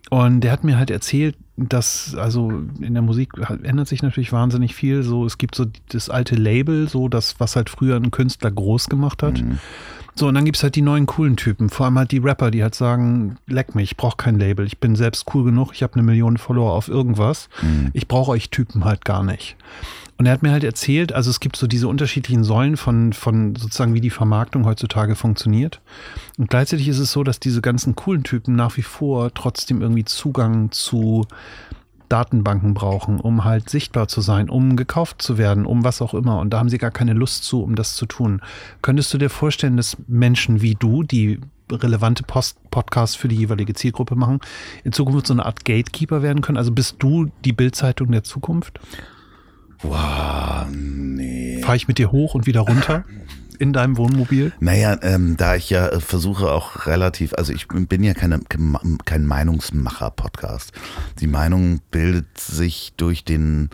[0.09, 3.31] Und der hat mir halt erzählt, dass, also in der Musik
[3.63, 5.03] ändert sich natürlich wahnsinnig viel.
[5.03, 8.87] So, es gibt so das alte Label, so das, was halt früher ein Künstler groß
[8.89, 9.41] gemacht hat.
[9.41, 9.59] Mhm.
[10.17, 12.63] So, und dann gibt's halt die neuen coolen Typen, vor allem halt die Rapper, die
[12.63, 15.95] halt sagen, leck mich, ich brauche kein Label, ich bin selbst cool genug, ich habe
[15.95, 17.89] eine Million Follower auf irgendwas, mhm.
[17.91, 19.57] ich brauche euch Typen halt gar nicht.
[20.17, 23.55] Und er hat mir halt erzählt, also es gibt so diese unterschiedlichen Säulen von, von
[23.55, 25.81] sozusagen, wie die Vermarktung heutzutage funktioniert.
[26.37, 30.05] Und gleichzeitig ist es so, dass diese ganzen coolen Typen nach wie vor trotzdem irgendwie
[30.05, 31.27] Zugang zu
[32.09, 36.39] Datenbanken brauchen, um halt sichtbar zu sein, um gekauft zu werden, um was auch immer.
[36.39, 38.41] Und da haben sie gar keine Lust zu, um das zu tun.
[38.81, 41.39] Könntest du dir vorstellen, dass Menschen wie du, die
[41.71, 44.39] relevante Post Podcasts für die jeweilige Zielgruppe machen,
[44.83, 46.57] in Zukunft so eine Art Gatekeeper werden können?
[46.57, 48.79] Also bist du die Bildzeitung der Zukunft?
[49.81, 51.61] Wow, nee.
[51.61, 53.03] Fahre ich mit dir hoch und wieder runter?
[53.55, 54.53] in deinem Wohnmobil?
[54.59, 58.41] Naja, ähm, da ich ja äh, versuche auch relativ, also ich bin ja keine,
[59.05, 60.71] kein Meinungsmacher-Podcast.
[61.19, 63.69] Die Meinung bildet sich durch den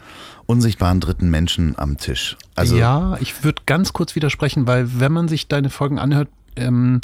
[0.45, 2.37] unsichtbaren dritten Menschen am Tisch.
[2.55, 7.01] Also ja, ich würde ganz kurz widersprechen, weil wenn man sich deine Folgen anhört, ähm,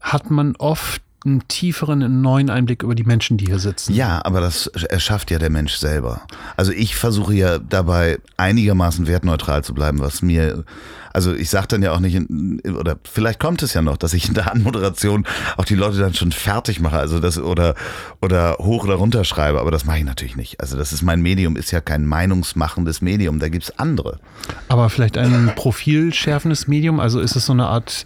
[0.00, 3.94] hat man oft einen tieferen, einen neuen Einblick über die Menschen, die hier sitzen.
[3.94, 6.22] Ja, aber das erschafft ja der Mensch selber.
[6.56, 10.64] Also ich versuche ja dabei einigermaßen wertneutral zu bleiben, was mir
[11.12, 12.18] also ich sage dann ja auch nicht,
[12.66, 16.14] oder vielleicht kommt es ja noch, dass ich in der Anmoderation auch die Leute dann
[16.14, 17.74] schon fertig mache, also das oder
[18.20, 20.60] oder hoch oder runter schreibe, aber das mache ich natürlich nicht.
[20.60, 24.18] Also das ist mein Medium, ist ja kein meinungsmachendes Medium, da gibt's andere.
[24.68, 28.04] Aber vielleicht ein profilschärfendes Medium, also ist es so eine Art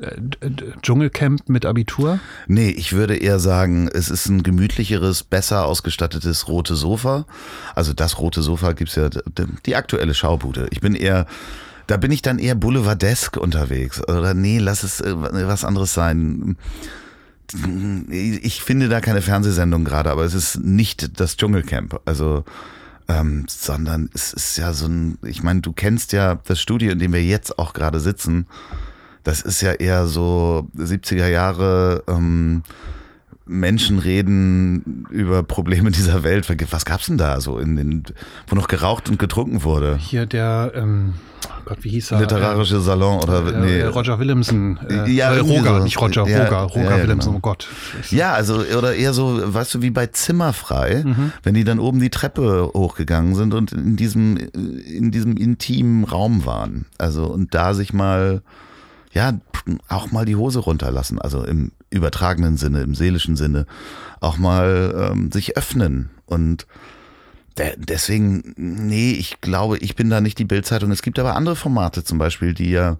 [0.00, 0.50] äh,
[0.82, 2.20] Dschungelcamp mit Abitur?
[2.46, 7.26] Nee, ich würde eher sagen, es ist ein gemütlicheres, besser ausgestattetes rote Sofa.
[7.74, 9.08] Also das rote Sofa gibt's ja,
[9.66, 10.68] die aktuelle Schaubude.
[10.70, 11.26] Ich bin eher
[11.88, 14.06] da bin ich dann eher boulevardesk unterwegs.
[14.06, 16.56] Oder nee, lass es äh, was anderes sein.
[18.10, 21.98] Ich finde da keine Fernsehsendung gerade, aber es ist nicht das Dschungelcamp.
[22.04, 22.44] Also,
[23.08, 26.98] ähm, sondern es ist ja so ein, ich meine, du kennst ja das Studio, in
[26.98, 28.46] dem wir jetzt auch gerade sitzen.
[29.24, 32.64] Das ist ja eher so 70er Jahre, ähm,
[33.48, 36.48] Menschen reden über Probleme dieser Welt.
[36.70, 38.02] Was gab's denn da so in den,
[38.46, 39.96] wo noch geraucht und getrunken wurde?
[39.98, 41.14] Hier der, ähm,
[41.46, 42.20] oh Gott, wie hieß er?
[42.20, 43.82] Literarische Salon oder äh, nee.
[43.82, 44.78] Roger Williamson.
[44.88, 45.84] Äh, ja, äh, Roger, so.
[45.84, 47.38] nicht Roger, ja, Roger, Roger ja, ja, Williamson, genau.
[47.38, 47.68] oh Gott.
[48.10, 51.32] Ja, also, oder eher so, weißt du, wie bei Zimmerfrei, mhm.
[51.42, 56.44] wenn die dann oben die Treppe hochgegangen sind und in diesem, in diesem intimen Raum
[56.44, 56.86] waren.
[56.98, 58.42] Also, und da sich mal,
[59.12, 59.38] ja,
[59.88, 63.66] auch mal die Hose runterlassen, also im übertragenen Sinne, im seelischen Sinne,
[64.20, 66.66] auch mal ähm, sich öffnen und
[67.76, 70.92] deswegen, nee, ich glaube, ich bin da nicht die Bildzeitung.
[70.92, 72.98] Es gibt aber andere Formate zum Beispiel, die ja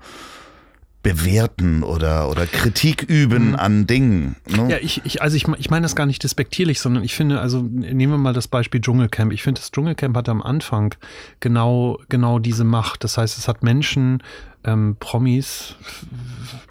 [1.02, 3.56] bewerten oder, oder Kritik üben mhm.
[3.56, 4.36] an Dingen.
[4.48, 4.68] Ne?
[4.68, 7.62] Ja, ich, ich, also ich, ich meine das gar nicht despektierlich, sondern ich finde, also
[7.62, 9.32] nehmen wir mal das Beispiel Dschungelcamp.
[9.32, 10.94] Ich finde, das Dschungelcamp hatte am Anfang
[11.38, 13.04] genau, genau diese Macht.
[13.04, 14.22] Das heißt, es hat Menschen,
[14.64, 15.74] ähm, Promis,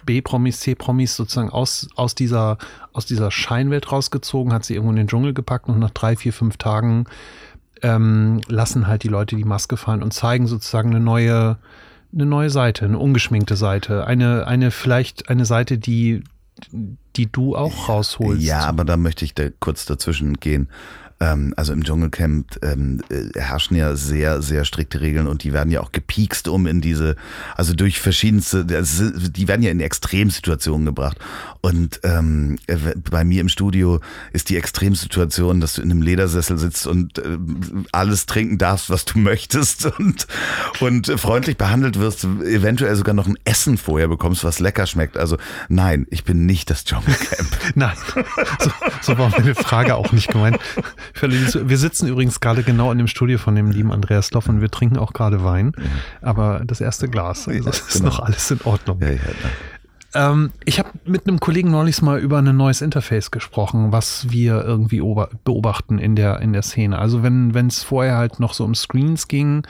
[0.04, 2.58] B-Promis, C-Promis sozusagen aus, aus, dieser,
[2.92, 6.32] aus dieser Scheinwelt rausgezogen, hat sie irgendwo in den Dschungel gepackt und nach drei, vier,
[6.32, 7.06] fünf Tagen
[7.82, 11.58] ähm, lassen halt die Leute die Maske fallen und zeigen sozusagen eine neue,
[12.12, 16.24] eine neue Seite, eine ungeschminkte Seite, eine, eine vielleicht eine Seite, die,
[17.16, 18.42] die du auch rausholst.
[18.42, 20.68] Ja, aber da möchte ich da kurz dazwischen gehen.
[21.20, 25.70] Ähm, also im Dschungelcamp ähm, äh, herrschen ja sehr, sehr strikte Regeln und die werden
[25.70, 27.16] ja auch gepiekst um in diese,
[27.56, 31.18] also durch verschiedenste, die werden ja in Extremsituationen gebracht.
[31.60, 32.76] Und ähm, äh,
[33.10, 34.00] bei mir im Studio
[34.32, 37.36] ist die Extremsituation, dass du in einem Ledersessel sitzt und äh,
[37.90, 40.28] alles trinken darfst, was du möchtest und,
[40.78, 45.16] und freundlich behandelt wirst, eventuell sogar noch ein Essen vorher bekommst, was lecker schmeckt.
[45.16, 45.36] Also
[45.68, 47.58] nein, ich bin nicht das Dschungelcamp.
[47.74, 47.96] nein,
[48.60, 48.70] so,
[49.02, 50.58] so war meine Frage auch nicht gemeint.
[51.20, 54.70] Wir sitzen übrigens gerade genau in dem Studio von dem lieben Andreas Loff und wir
[54.70, 55.72] trinken auch gerade Wein.
[56.20, 58.06] Aber das erste Glas, also das ist genau.
[58.06, 58.98] noch alles in Ordnung.
[59.00, 59.18] Ja, ja,
[60.14, 64.64] ähm, ich habe mit einem Kollegen neulich mal über ein neues Interface gesprochen, was wir
[64.64, 65.02] irgendwie
[65.44, 66.98] beobachten in der, in der Szene.
[66.98, 69.66] Also wenn es vorher halt noch so um Screens ging,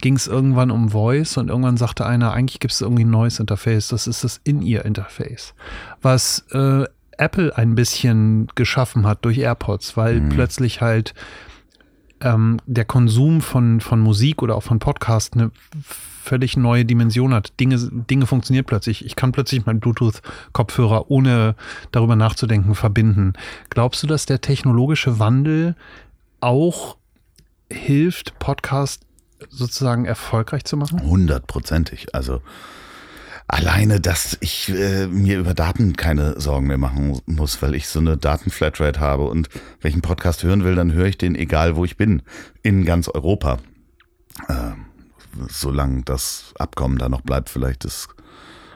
[0.00, 3.40] ging es irgendwann um Voice und irgendwann sagte einer, eigentlich gibt es irgendwie ein neues
[3.40, 5.54] Interface, das ist das In-Ear-Interface,
[6.02, 6.84] was äh,
[7.18, 10.28] Apple ein bisschen geschaffen hat durch AirPods, weil mhm.
[10.30, 11.14] plötzlich halt
[12.20, 15.50] ähm, der Konsum von, von Musik oder auch von Podcast eine
[15.82, 17.58] völlig neue Dimension hat.
[17.60, 19.04] Dinge, Dinge funktionieren plötzlich.
[19.04, 21.54] Ich kann plötzlich meinen Bluetooth-Kopfhörer ohne
[21.92, 23.34] darüber nachzudenken verbinden.
[23.68, 25.76] Glaubst du, dass der technologische Wandel
[26.40, 26.96] auch
[27.70, 29.02] hilft, Podcast
[29.50, 31.02] sozusagen erfolgreich zu machen?
[31.02, 32.14] Hundertprozentig.
[32.14, 32.40] Also
[33.46, 37.98] Alleine, dass ich äh, mir über Daten keine Sorgen mehr machen muss, weil ich so
[37.98, 39.48] eine Datenflatrate habe und
[39.80, 42.22] wenn ich einen Podcast hören will, dann höre ich den egal, wo ich bin,
[42.62, 43.58] in ganz Europa.
[44.48, 44.72] Äh,
[45.48, 48.08] solange das Abkommen da noch bleibt, vielleicht ist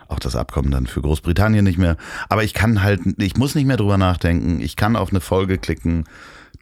[0.09, 1.96] auch das Abkommen dann für Großbritannien nicht mehr.
[2.28, 4.61] Aber ich kann halt, ich muss nicht mehr drüber nachdenken.
[4.61, 6.04] Ich kann auf eine Folge klicken,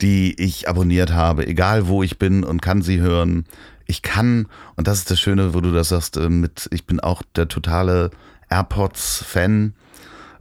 [0.00, 3.44] die ich abonniert habe, egal wo ich bin und kann sie hören.
[3.86, 7.00] Ich kann, und das ist das Schöne, wo du das sagst, äh, mit, ich bin
[7.00, 8.10] auch der totale
[8.50, 9.74] AirPods-Fan.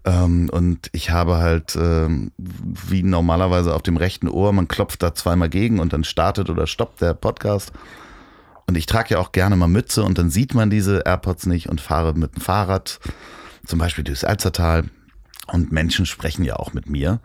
[0.03, 5.13] Ähm, und ich habe halt, ähm, wie normalerweise auf dem rechten Ohr, man klopft da
[5.13, 7.71] zweimal gegen und dann startet oder stoppt der Podcast.
[8.67, 11.69] Und ich trage ja auch gerne mal Mütze und dann sieht man diese AirPods nicht
[11.69, 12.99] und fahre mit dem Fahrrad
[13.65, 14.85] zum Beispiel durchs Alzertal
[15.51, 17.19] und Menschen sprechen ja auch mit mir.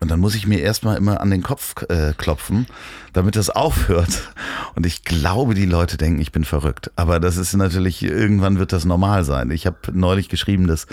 [0.00, 2.66] Und dann muss ich mir erstmal immer an den Kopf äh, klopfen,
[3.12, 4.32] damit das aufhört.
[4.74, 6.90] Und ich glaube, die Leute denken, ich bin verrückt.
[6.96, 9.50] Aber das ist natürlich, irgendwann wird das normal sein.
[9.50, 10.86] Ich habe neulich geschrieben, dass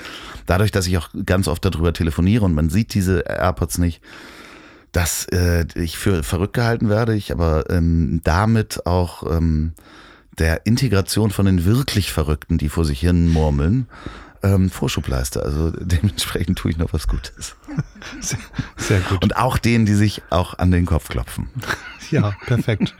[0.45, 4.01] dadurch, dass ich auch ganz oft darüber telefoniere und man sieht diese AirPods nicht,
[4.91, 9.73] dass äh, ich für verrückt gehalten werde, ich aber ähm, damit auch ähm,
[10.37, 13.87] der Integration von den wirklich Verrückten, die vor sich hin murmeln,
[14.43, 15.43] ähm, Vorschub leiste.
[15.43, 17.55] Also dementsprechend tue ich noch was Gutes.
[18.19, 18.39] Sehr,
[18.77, 19.23] sehr gut.
[19.23, 21.49] Und auch denen, die sich auch an den Kopf klopfen.
[22.09, 22.95] Ja, perfekt.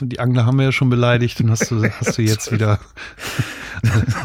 [0.00, 2.80] Die Angler haben wir ja schon beleidigt und hast du, hast du jetzt wieder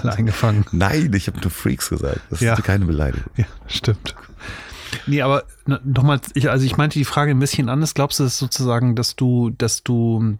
[0.01, 0.65] alle eingefangen.
[0.71, 2.19] Nein, ich habe nur Freaks gesagt.
[2.29, 2.53] Das Ja.
[2.53, 3.29] ist keine Beleidigung.
[3.37, 4.15] Ja, stimmt.
[5.07, 5.43] Nee, aber
[5.85, 7.93] nochmal, ich, also ich meinte die Frage ein bisschen anders.
[7.93, 10.37] Glaubst du es sozusagen, dass du, dass du,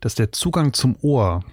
[0.00, 1.44] dass der Zugang zum Ohr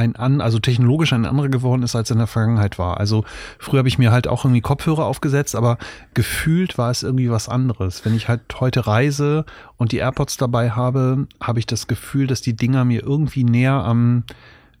[0.00, 2.98] ein an, also technologisch ein anderer geworden ist, als in der Vergangenheit war.
[2.98, 3.24] Also
[3.58, 5.78] früher habe ich mir halt auch irgendwie Kopfhörer aufgesetzt, aber
[6.14, 8.04] gefühlt war es irgendwie was anderes.
[8.04, 9.44] Wenn ich halt heute reise
[9.76, 13.84] und die AirPods dabei habe, habe ich das Gefühl, dass die Dinger mir irgendwie näher
[13.84, 14.24] am,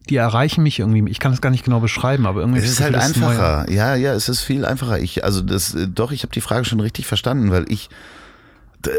[0.08, 1.10] die erreichen mich irgendwie.
[1.10, 2.60] Ich kann es gar nicht genau beschreiben, aber irgendwie.
[2.60, 3.70] Es ist ich halt einfacher.
[3.70, 4.98] Ja, ja, es ist viel einfacher.
[4.98, 7.90] Ich, also das, doch, ich habe die Frage schon richtig verstanden, weil ich,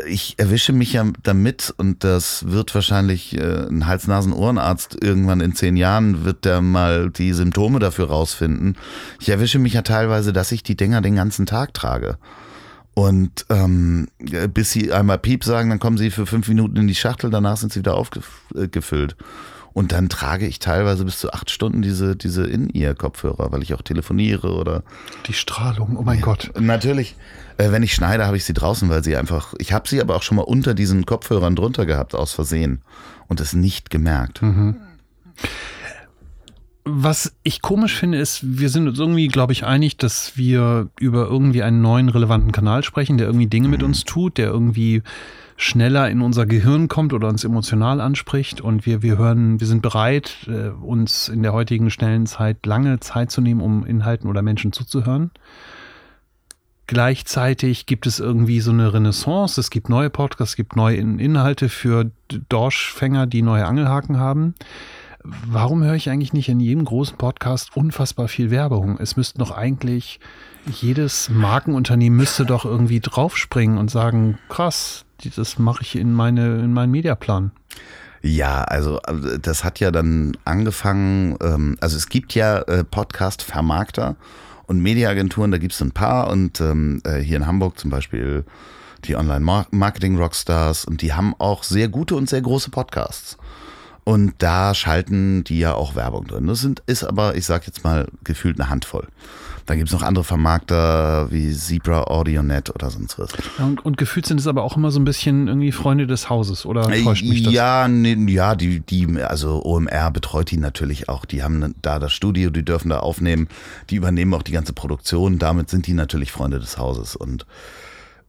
[0.08, 5.76] ich erwische mich ja damit und das wird wahrscheinlich äh, ein Hals-Nasen-Ohrenarzt irgendwann in zehn
[5.78, 8.78] Jahren wird der mal die Symptome dafür rausfinden.
[9.20, 12.18] Ich erwische mich ja teilweise, dass ich die Dinger den ganzen Tag trage.
[12.94, 14.10] Und ähm,
[14.54, 17.58] bis sie einmal Piep sagen, dann kommen sie für fünf Minuten in die Schachtel, danach
[17.58, 19.16] sind sie wieder aufgefüllt.
[19.74, 23.82] Und dann trage ich teilweise bis zu acht Stunden diese, diese In-Ear-Kopfhörer, weil ich auch
[23.82, 24.84] telefoniere oder
[25.28, 26.52] Die Strahlung, oh mein Gott.
[26.60, 27.16] natürlich,
[27.58, 30.16] äh, wenn ich schneide, habe ich sie draußen, weil sie einfach, ich habe sie aber
[30.16, 32.82] auch schon mal unter diesen Kopfhörern drunter gehabt, aus Versehen
[33.28, 34.42] und es nicht gemerkt.
[36.84, 41.28] Was ich komisch finde, ist, wir sind uns irgendwie, glaube ich, einig, dass wir über
[41.28, 45.04] irgendwie einen neuen relevanten Kanal sprechen, der irgendwie Dinge mit uns tut, der irgendwie
[45.62, 49.84] schneller in unser Gehirn kommt oder uns emotional anspricht und wir, wir hören, wir sind
[49.84, 54.42] bereit, äh, uns in der heutigen schnellen Zeit lange Zeit zu nehmen, um Inhalten oder
[54.42, 55.30] Menschen zuzuhören.
[56.88, 59.62] Gleichzeitig gibt es irgendwie so eine Renaissance.
[59.62, 62.10] Es gibt neue Podcasts, es gibt neue In Inhalte für
[62.50, 64.56] Dorschfänger, die neue Angelhaken haben.
[65.24, 68.98] Warum höre ich eigentlich nicht in jedem großen Podcast unfassbar viel Werbung?
[69.00, 70.20] Es müsste doch eigentlich,
[70.66, 76.74] jedes Markenunternehmen müsste doch irgendwie draufspringen und sagen, krass, das mache ich in meine, in
[76.74, 77.52] meinen Mediaplan.
[78.22, 84.16] Ja, also äh, das hat ja dann angefangen, ähm, also es gibt ja äh, Podcast-Vermarkter
[84.68, 88.46] und Mediaagenturen, da gibt es ein paar und ähm, äh, hier in Hamburg zum Beispiel
[89.06, 93.38] die Online-Marketing-Rockstars und die haben auch sehr gute und sehr große Podcasts.
[94.04, 96.48] Und da schalten die ja auch Werbung drin.
[96.48, 99.08] Das sind, ist aber, ich sag jetzt mal, gefühlt eine Handvoll.
[99.68, 103.32] Dann gibt's noch andere Vermarkter wie Zebra AudioNet oder sonst was.
[103.60, 106.30] Ja, Und, und gefühlt sind es aber auch immer so ein bisschen irgendwie Freunde des
[106.30, 107.54] Hauses, oder täuscht mich das?
[107.54, 111.26] Ja, nee, ja, die, die, also OMR betreut die natürlich auch.
[111.26, 113.48] Die haben da das Studio, die dürfen da aufnehmen,
[113.92, 115.38] die übernehmen auch die ganze Produktion.
[115.38, 117.16] Damit sind die natürlich Freunde des Hauses.
[117.16, 117.46] Und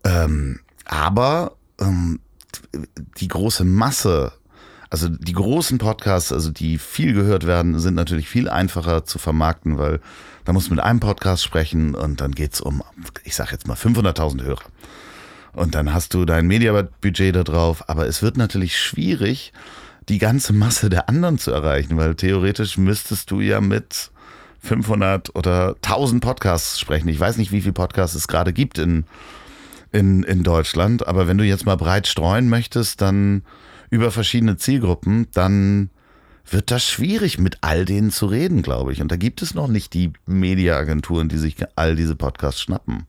[0.05, 2.21] ähm, aber ähm,
[3.19, 4.33] die große Masse,
[4.93, 9.79] also die großen Podcasts, also die viel gehört werden, sind natürlich viel einfacher zu vermarkten,
[9.79, 10.01] weil
[10.45, 12.83] da musst du mit einem Podcast sprechen und dann geht's um,
[13.25, 14.65] ich sag jetzt mal 500.000 Hörer.
[15.55, 17.89] Und dann hast du dein Mediabudget da drauf.
[17.89, 19.55] Aber es wird natürlich schwierig,
[20.11, 24.11] die ganze Masse der anderen zu erreichen, weil theoretisch müsstest du ja mit
[24.61, 27.09] 500 oder 1000 Podcasts sprechen.
[27.09, 29.05] Ich weiß nicht, wie viele Podcasts es gerade gibt in,
[29.91, 33.43] in, in Deutschland, aber wenn du jetzt mal breit streuen möchtest, dann
[33.93, 35.91] über verschiedene Zielgruppen, dann
[36.49, 39.03] wird das schwierig, mit all denen zu reden, glaube ich.
[39.03, 43.05] Und da gibt es noch nicht die Mediaagenturen, die sich all diese Podcasts schnappen.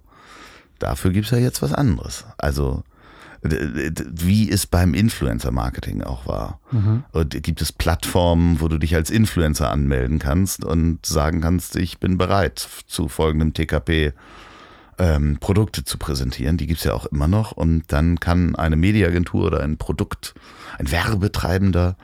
[0.79, 2.25] Dafür gibt es ja jetzt was anderes.
[2.37, 2.83] Also
[3.41, 6.59] wie es beim Influencer-Marketing auch war.
[6.71, 7.05] Mhm.
[7.13, 11.99] Und gibt es Plattformen, wo du dich als Influencer anmelden kannst und sagen kannst, ich
[11.99, 14.11] bin bereit zu folgendem TKP
[14.97, 16.57] ähm, Produkte zu präsentieren.
[16.57, 17.51] Die gibt's ja auch immer noch.
[17.51, 20.33] Und dann kann eine Mediaagentur oder ein Produkt,
[20.77, 21.95] ein Werbetreibender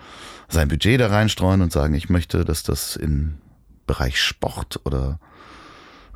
[0.48, 3.36] sein Budget da reinstreuen und sagen, ich möchte, dass das im
[3.86, 5.20] Bereich Sport oder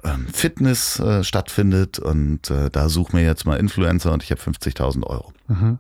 [0.04, 4.42] ähm, Fitness äh, stattfindet und äh, da such mir jetzt mal Influencer und ich habe
[4.42, 5.34] 50.000 Euro.
[5.48, 5.80] Mhm.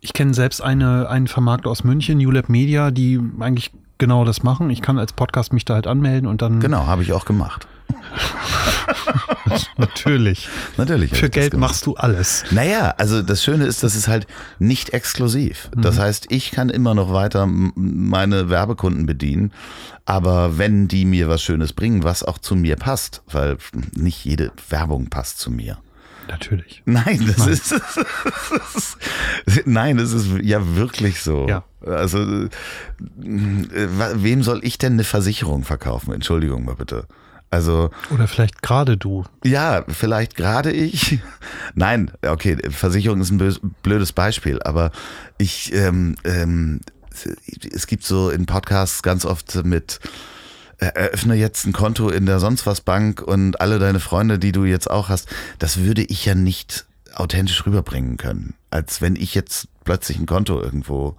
[0.00, 4.70] Ich kenne selbst eine, einen Vermarkter aus München, ULab Media, die eigentlich genau das machen.
[4.70, 6.60] Ich kann als Podcast mich da halt anmelden und dann.
[6.60, 7.66] Genau, habe ich auch gemacht.
[9.76, 10.48] Natürlich.
[10.76, 11.10] Natürlich.
[11.12, 12.44] Für Geld machst du alles.
[12.50, 14.26] Naja, also das Schöne ist, das ist halt
[14.58, 15.70] nicht exklusiv.
[15.76, 16.00] Das mhm.
[16.00, 19.52] heißt, ich kann immer noch weiter meine Werbekunden bedienen.
[20.04, 23.58] Aber wenn die mir was Schönes bringen, was auch zu mir passt, weil
[23.94, 25.78] nicht jede Werbung passt zu mir.
[26.28, 26.82] Natürlich.
[26.86, 27.48] Nein, das nein.
[27.50, 27.74] ist
[29.66, 31.46] nein, das ist ja wirklich so.
[31.48, 31.64] Ja.
[31.84, 32.48] Also äh,
[33.20, 36.12] wem soll ich denn eine Versicherung verkaufen?
[36.12, 37.06] Entschuldigung mal bitte.
[37.50, 39.24] Also oder vielleicht gerade du.
[39.44, 41.20] Ja, vielleicht gerade ich.
[41.74, 44.90] Nein, okay, Versicherung ist ein blödes Beispiel, aber
[45.38, 46.80] ich ähm, ähm,
[47.72, 50.00] es gibt so in Podcasts ganz oft mit
[50.78, 54.52] äh, eröffne jetzt ein Konto in der sonst was Bank und alle deine Freunde, die
[54.52, 55.28] du jetzt auch hast,
[55.58, 60.60] das würde ich ja nicht authentisch rüberbringen können, als wenn ich jetzt plötzlich ein Konto
[60.60, 61.16] irgendwo.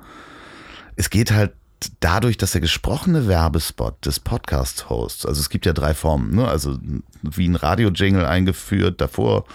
[0.95, 1.53] Es geht halt
[1.99, 6.47] dadurch, dass der gesprochene Werbespot des Podcast-Hosts, also es gibt ja drei Formen, ne?
[6.47, 6.78] also
[7.21, 9.45] wie ein Radio-Jingle eingeführt davor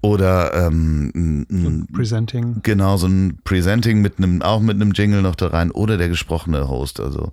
[0.00, 2.60] oder ähm, ein Presenting.
[2.62, 6.08] Genau, so ein Presenting mit einem, auch mit einem Jingle noch da rein oder der
[6.08, 7.32] gesprochene Host, also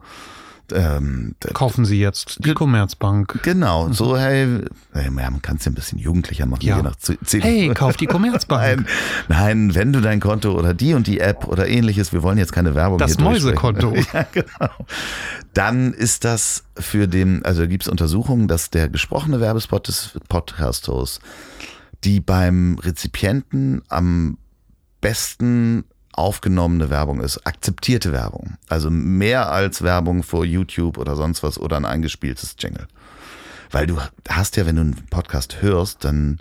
[0.71, 3.39] ähm, Kaufen Sie jetzt die Commerzbank.
[3.43, 3.93] Genau, mhm.
[3.93, 4.59] so hey,
[4.93, 6.63] hey man kann es ja ein bisschen jugendlicher machen.
[6.63, 6.77] Ja.
[6.77, 7.41] Je nach Ziel.
[7.41, 8.63] Hey, kauf die Commerzbank.
[8.63, 8.87] nein,
[9.27, 12.53] nein, wenn du dein Konto oder die und die App oder ähnliches, wir wollen jetzt
[12.53, 13.93] keine Werbung Das Mäusekonto.
[14.13, 14.71] ja, genau.
[15.53, 21.19] Dann ist das für den, also gibt es Untersuchungen, dass der gesprochene Werbespot des Podcast-Hosts
[22.03, 24.37] die beim Rezipienten am
[24.99, 28.57] besten aufgenommene Werbung ist, akzeptierte Werbung.
[28.69, 32.87] Also mehr als Werbung vor YouTube oder sonst was oder ein eingespieltes Jingle.
[33.71, 33.97] Weil du
[34.29, 36.39] hast ja, wenn du einen Podcast hörst, dann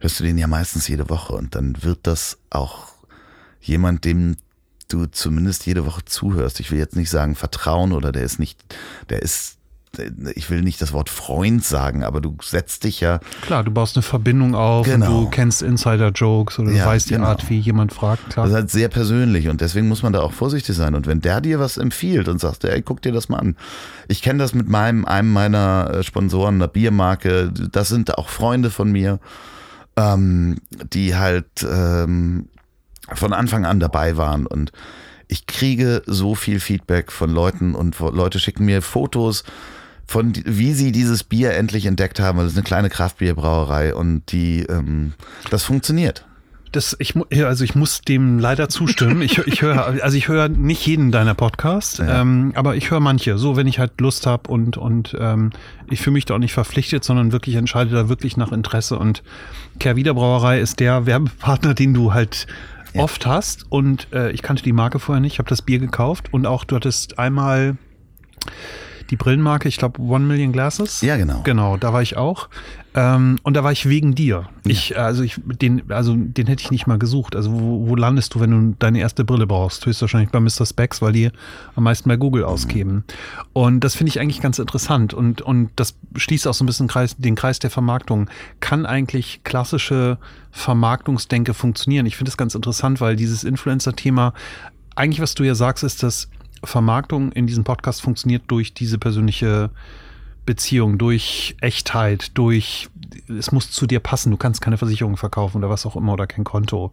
[0.00, 2.88] hörst du den ja meistens jede Woche und dann wird das auch
[3.60, 4.36] jemand, dem
[4.88, 6.60] du zumindest jede Woche zuhörst.
[6.60, 8.62] Ich will jetzt nicht sagen Vertrauen oder der ist nicht,
[9.08, 9.56] der ist
[10.34, 13.20] ich will nicht das Wort Freund sagen, aber du setzt dich ja.
[13.42, 15.22] Klar, du baust eine Verbindung auf genau.
[15.22, 17.26] du kennst Insider-Jokes oder du ja, weißt die genau.
[17.26, 18.30] Art, wie jemand fragt.
[18.30, 18.46] Klar.
[18.46, 20.94] Das ist halt sehr persönlich und deswegen muss man da auch vorsichtig sein.
[20.94, 23.56] Und wenn der dir was empfiehlt und sagt, ey, guck dir das mal an.
[24.08, 28.70] Ich kenne das mit meinem, einem meiner äh, Sponsoren, einer Biermarke, das sind auch Freunde
[28.70, 29.18] von mir,
[29.96, 30.58] ähm,
[30.92, 32.48] die halt ähm,
[33.12, 34.72] von Anfang an dabei waren und
[35.28, 39.44] ich kriege so viel Feedback von Leuten und Leute schicken mir Fotos
[40.06, 42.38] von wie sie dieses Bier endlich entdeckt haben.
[42.38, 45.14] Das ist eine kleine Kraftbierbrauerei und die ähm,
[45.50, 46.26] das funktioniert.
[46.74, 49.22] Das, ich, also ich muss dem leider zustimmen.
[49.22, 52.20] Ich, ich höre, also ich höre nicht jeden deiner Podcasts, ja.
[52.20, 53.38] ähm, aber ich höre manche.
[53.38, 55.50] So, wenn ich halt Lust habe und und ähm,
[55.88, 58.98] ich fühle mich da auch nicht verpflichtet, sondern wirklich entscheide da wirklich nach Interesse.
[58.98, 59.22] Und
[59.78, 62.48] Kehrwieder Brauerei ist der Werbepartner, den du halt
[62.92, 63.02] ja.
[63.02, 63.66] oft hast.
[63.68, 65.34] Und äh, ich kannte die Marke vorher nicht.
[65.34, 67.76] Ich habe das Bier gekauft und auch du hattest einmal
[69.10, 71.00] die Brillenmarke, ich glaube One Million Glasses.
[71.00, 71.40] Ja, genau.
[71.44, 72.48] Genau, da war ich auch.
[72.94, 74.48] Ähm, und da war ich wegen dir.
[74.64, 74.70] Ja.
[74.70, 77.34] Ich, also ich, den, also den hätte ich nicht mal gesucht.
[77.34, 79.84] Also wo, wo landest du, wenn du deine erste Brille brauchst?
[79.84, 80.64] Höchstwahrscheinlich bei Mr.
[80.64, 81.30] Specs, weil die
[81.74, 82.48] am meisten bei Google mhm.
[82.48, 83.04] ausgeben.
[83.52, 85.12] Und das finde ich eigentlich ganz interessant.
[85.12, 88.30] Und, und das schließt auch so ein bisschen Kreis, den Kreis der Vermarktung.
[88.60, 90.18] Kann eigentlich klassische
[90.52, 92.06] Vermarktungsdenke funktionieren?
[92.06, 94.34] Ich finde es ganz interessant, weil dieses Influencer-Thema
[94.96, 96.28] eigentlich, was du ja sagst, ist, dass
[96.64, 99.70] Vermarktung in diesem Podcast funktioniert durch diese persönliche
[100.46, 102.88] Beziehung, durch Echtheit, durch
[103.28, 104.30] es muss zu dir passen.
[104.30, 106.92] Du kannst keine Versicherung verkaufen oder was auch immer oder kein Konto.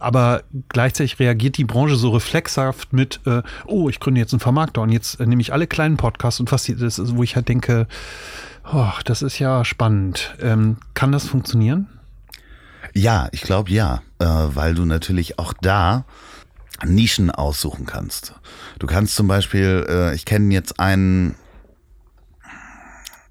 [0.00, 4.82] Aber gleichzeitig reagiert die Branche so reflexhaft mit, äh, oh, ich gründe jetzt einen Vermarkter
[4.82, 7.48] und jetzt äh, nehme ich alle kleinen Podcasts und was das ist, wo ich halt
[7.48, 7.86] denke,
[8.72, 10.34] oh, das ist ja spannend.
[10.40, 11.88] Ähm, kann das funktionieren?
[12.94, 16.04] Ja, ich glaube ja, äh, weil du natürlich auch da
[16.84, 18.34] Nischen aussuchen kannst.
[18.78, 21.34] Du kannst zum Beispiel, äh, ich kenne jetzt einen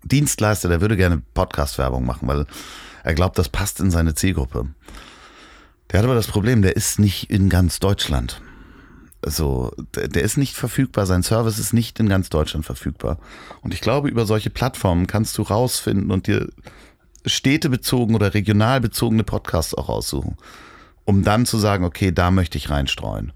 [0.04, 2.46] Dienstleister, der würde gerne Podcast-Werbung machen, weil
[3.04, 4.68] er glaubt, das passt in seine Zielgruppe.
[5.91, 8.41] Der hat aber das Problem, der ist nicht in ganz Deutschland.
[9.22, 13.18] Also, der, der ist nicht verfügbar, sein Service ist nicht in ganz Deutschland verfügbar.
[13.62, 16.50] Und ich glaube, über solche Plattformen kannst du rausfinden und dir
[17.26, 20.38] städtebezogen oder regional bezogene Podcasts auch aussuchen.
[21.06, 23.32] Um dann zu sagen, okay, da möchte ich reinstreuen.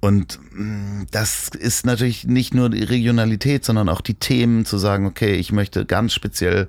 [0.00, 5.06] Und mh, das ist natürlich nicht nur die Regionalität, sondern auch die Themen zu sagen,
[5.06, 6.68] okay, ich möchte ganz speziell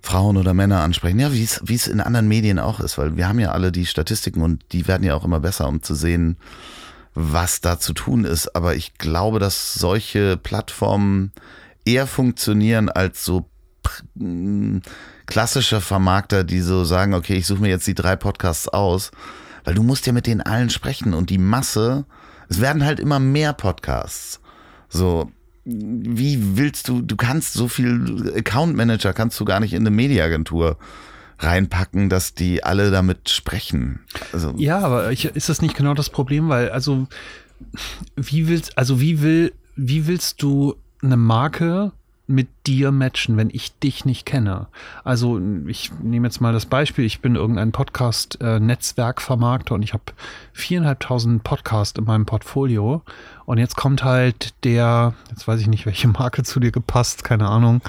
[0.00, 1.18] Frauen oder Männer ansprechen.
[1.18, 4.42] Ja, wie es in anderen Medien auch ist, weil wir haben ja alle die Statistiken
[4.42, 6.36] und die werden ja auch immer besser, um zu sehen,
[7.14, 8.54] was da zu tun ist.
[8.54, 11.32] Aber ich glaube, dass solche Plattformen
[11.84, 13.48] eher funktionieren als so
[14.14, 14.80] mh,
[15.26, 19.10] klassische Vermarkter, die so sagen, okay, ich suche mir jetzt die drei Podcasts aus,
[19.64, 22.04] weil du musst ja mit denen allen sprechen und die Masse,
[22.48, 24.40] es werden halt immer mehr Podcasts.
[24.88, 25.30] So,
[25.64, 29.90] wie willst du, du kannst so viel Account Manager kannst du gar nicht in eine
[29.90, 30.76] Mediaagentur
[31.38, 34.00] reinpacken, dass die alle damit sprechen.
[34.32, 36.48] Also, Ja, aber ich, ist das nicht genau das Problem?
[36.48, 37.06] Weil, also,
[38.16, 41.92] wie willst, also wie will, wie willst du eine Marke
[42.26, 44.68] mit dir matchen, wenn ich dich nicht kenne?
[45.04, 50.04] Also, ich nehme jetzt mal das Beispiel, ich bin irgendein Podcast-Netzwerkvermarkter und ich habe
[50.52, 53.02] viereinhalbtausend Podcasts in meinem Portfolio.
[53.44, 57.48] Und jetzt kommt halt der, jetzt weiß ich nicht, welche Marke zu dir gepasst, keine
[57.48, 57.80] Ahnung,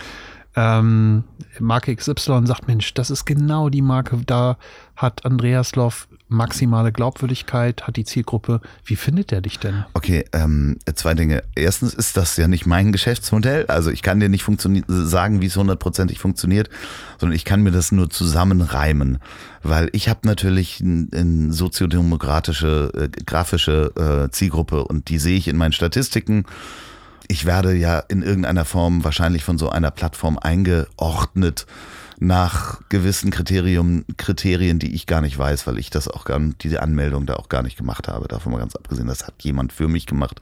[0.56, 1.24] ähm,
[1.60, 4.58] Marke XY sagt, Mensch, das ist genau die Marke, da
[4.96, 8.62] hat Andreas Loff maximale Glaubwürdigkeit, hat die Zielgruppe.
[8.84, 9.86] Wie findet der dich denn?
[9.94, 11.44] Okay, ähm, zwei Dinge.
[11.56, 13.66] Erstens ist das ja nicht mein Geschäftsmodell.
[13.68, 14.46] Also ich kann dir nicht
[14.88, 16.70] sagen, wie es hundertprozentig funktioniert,
[17.20, 19.20] sondern ich kann mir das nur zusammenreimen.
[19.62, 25.58] Weil ich habe natürlich eine soziodemokratische, äh, grafische äh, Zielgruppe und die sehe ich in
[25.58, 26.46] meinen Statistiken.
[27.28, 31.66] Ich werde ja in irgendeiner Form wahrscheinlich von so einer Plattform eingeordnet
[32.24, 36.82] nach gewissen Kriterium, Kriterien, die ich gar nicht weiß, weil ich das auch gar diese
[36.82, 38.28] Anmeldung da auch gar nicht gemacht habe.
[38.28, 40.42] Davon mal ganz abgesehen, das hat jemand für mich gemacht.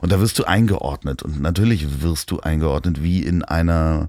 [0.00, 1.22] Und da wirst du eingeordnet.
[1.22, 4.08] Und natürlich wirst du eingeordnet wie in einer,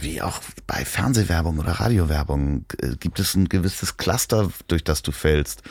[0.00, 5.12] wie auch bei Fernsehwerbung oder Radiowerbung, äh, gibt es ein gewisses Cluster, durch das du
[5.12, 5.62] fällst.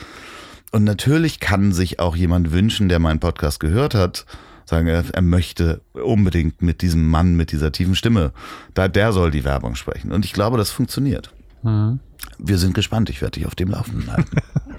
[0.70, 4.26] Und natürlich kann sich auch jemand wünschen, der meinen Podcast gehört hat,
[4.68, 8.32] sagen, er, er möchte unbedingt mit diesem Mann mit dieser tiefen Stimme,
[8.74, 10.12] da der soll die Werbung sprechen.
[10.12, 11.32] Und ich glaube, das funktioniert.
[12.38, 13.10] Wir sind gespannt.
[13.10, 14.36] Ich werde dich auf dem Laufenden halten.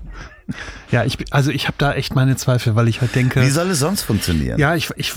[0.92, 3.42] Ja, ich, also ich habe da echt meine Zweifel, weil ich halt denke.
[3.42, 4.58] Wie soll es sonst funktionieren?
[4.60, 5.14] Ja, ich, ich,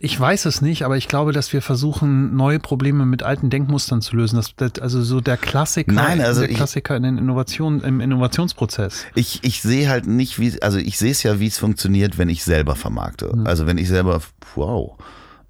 [0.00, 4.02] ich weiß es nicht, aber ich glaube, dass wir versuchen, neue Probleme mit alten Denkmustern
[4.02, 4.36] zu lösen.
[4.36, 8.00] Das, das, also so der Klassiker, Nein, also der ich- Klassiker in den Innovationen, im
[8.00, 9.04] Innovationsprozess.
[9.14, 12.28] Ich, ich sehe halt nicht, wie, also ich sehe es ja, wie es funktioniert, wenn
[12.28, 13.32] ich selber vermarkte.
[13.44, 14.20] Also wenn ich selber,
[14.56, 14.96] wow.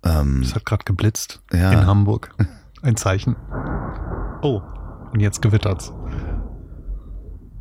[0.05, 1.73] Ähm, Es hat gerade geblitzt Ja.
[1.73, 2.31] in Hamburg.
[2.83, 3.37] Ein Zeichen.
[4.43, 4.61] Oh,
[5.13, 5.93] und jetzt gewittert's.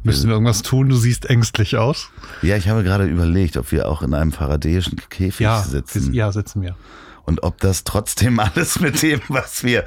[0.03, 0.89] Müssen wir irgendwas tun?
[0.89, 2.09] Du siehst ängstlich aus.
[2.41, 6.13] ja, ich habe gerade überlegt, ob wir auch in einem faradäischen Käfig Ja, sitzen.
[6.13, 6.75] ja, sitzen wir.
[7.25, 9.85] Und ob das trotzdem alles mit dem, was wir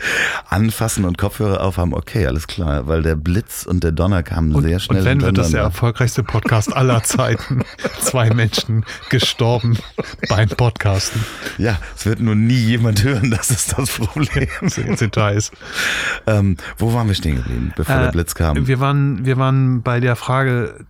[0.48, 4.62] anfassen und Kopfhörer aufhaben, okay, alles klar, weil der Blitz und der Donner kamen Und,
[4.64, 7.62] sehr schnell und wenn wird das der erfolgreichste Podcast aller Zeiten.
[8.00, 9.78] Zwei Menschen gestorben
[10.28, 11.22] beim Podcasten.
[11.58, 14.48] Ja, es wird nur nie jemand hören, das ist das Problem.
[14.98, 15.50] Details.
[16.26, 18.66] ähm, wo waren wir stehen geblieben, bevor der Äh, Blitz kam?
[18.66, 20.86] Wir waren, wir waren bei der Frage,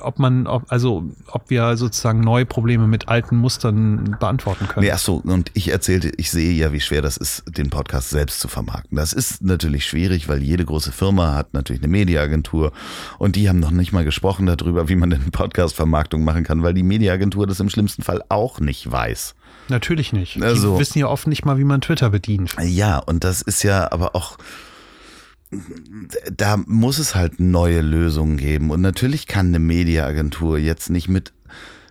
[0.00, 4.86] ob man, ob, also ob wir sozusagen neue Probleme mit alten Mustern beantworten können.
[4.86, 8.10] Nee, ach so, und ich erzählte, ich sehe ja, wie schwer das ist, den Podcast
[8.10, 8.96] selbst zu vermarkten.
[8.96, 12.70] Das ist natürlich schwierig, weil jede große Firma hat natürlich eine Mediaagentur
[13.18, 16.72] und die haben noch nicht mal gesprochen darüber, wie man denn Podcast-Vermarktung machen kann, weil
[16.72, 19.34] die Mediaagentur das im schlimmsten Fall auch nicht weiß.
[19.68, 20.40] Natürlich nicht.
[20.40, 22.54] Also- Die wissen ja oft nicht mal, wie man Twitter bedient.
[22.62, 24.38] Ja, und das ist ja aber auch,
[26.36, 28.70] da muss es halt neue Lösungen geben.
[28.70, 31.32] Und natürlich kann eine Mediaagentur jetzt nicht mit,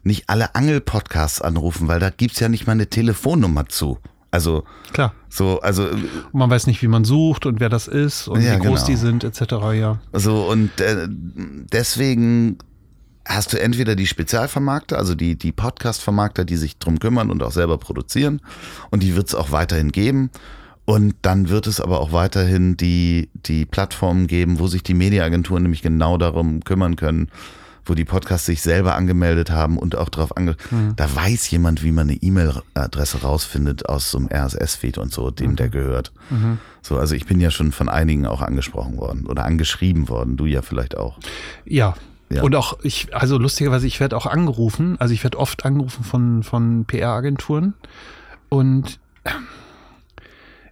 [0.03, 3.97] nicht alle Angel-Podcasts anrufen, weil da gibt's ja nicht mal eine Telefonnummer zu.
[4.31, 5.13] Also, Klar.
[5.29, 8.55] so, also, Und man weiß nicht, wie man sucht und wer das ist und Ja,
[8.55, 8.87] wie groß genau.
[8.87, 9.41] die sind, etc.
[9.73, 9.99] Ja.
[10.13, 12.57] so, und äh, deswegen
[13.25, 17.51] hast du entweder die Spezialvermarkter, also die, die Podcast-Vermarkter, die sich drum kümmern und auch
[17.51, 18.41] selber produzieren.
[18.89, 20.31] Und die wird es auch weiterhin geben.
[20.85, 25.63] Und dann wird es aber auch weiterhin die, die Plattformen geben, wo sich die Mediaagenturen
[25.63, 27.29] nämlich genau darum kümmern können,
[27.85, 30.55] wo die Podcasts sich selber angemeldet haben und auch darauf ange...
[30.95, 35.55] Da weiß jemand, wie man eine E-Mail-Adresse rausfindet aus so einem RSS-Feed und so, dem
[35.55, 36.11] der gehört.
[36.81, 40.45] So, also ich bin ja schon von einigen auch angesprochen worden oder angeschrieben worden, du
[40.45, 41.17] ja vielleicht auch.
[41.65, 41.95] Ja.
[42.29, 42.43] Ja.
[42.43, 46.43] Und auch ich, also lustigerweise, ich werde auch angerufen, also ich werde oft angerufen von,
[46.43, 47.73] von PR-Agenturen
[48.47, 48.99] und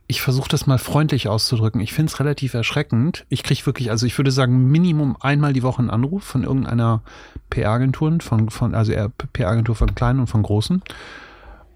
[0.09, 1.79] ich versuche das mal freundlich auszudrücken.
[1.81, 3.27] Ich finde es relativ erschreckend.
[3.29, 7.03] Ich kriege wirklich, also ich würde sagen, Minimum einmal die Woche einen Anruf von irgendeiner
[7.51, 8.91] PR-Agentur, von, von, also
[9.33, 10.81] PR-Agentur von kleinen und von großen.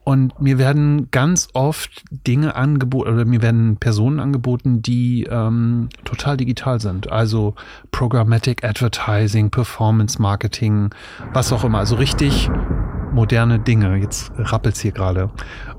[0.03, 6.35] Und mir werden ganz oft Dinge angeboten oder mir werden Personen angeboten, die ähm, total
[6.35, 7.11] digital sind.
[7.11, 7.53] Also
[7.91, 10.89] Programmatic Advertising, Performance Marketing,
[11.33, 11.77] was auch immer.
[11.77, 12.49] Also richtig
[13.13, 13.95] moderne Dinge.
[13.97, 15.29] Jetzt rappelt's hier gerade.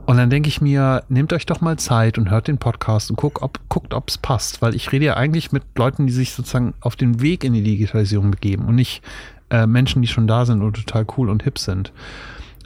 [0.07, 3.16] Und dann denke ich mir, nehmt euch doch mal Zeit und hört den Podcast und
[3.16, 4.61] guckt, ob guckt, ob's passt.
[4.61, 7.62] Weil ich rede ja eigentlich mit Leuten, die sich sozusagen auf den Weg in die
[7.62, 9.02] Digitalisierung begeben und nicht
[9.50, 11.92] äh, Menschen, die schon da sind und total cool und hip sind.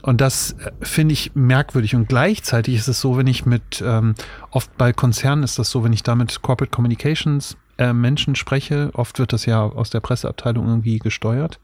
[0.01, 1.95] Und das äh, finde ich merkwürdig.
[1.95, 4.15] Und gleichzeitig ist es so, wenn ich mit, ähm,
[4.51, 8.91] oft bei Konzernen ist das so, wenn ich da mit Corporate Communications äh, Menschen spreche,
[8.93, 11.59] oft wird das ja aus der Presseabteilung irgendwie gesteuert,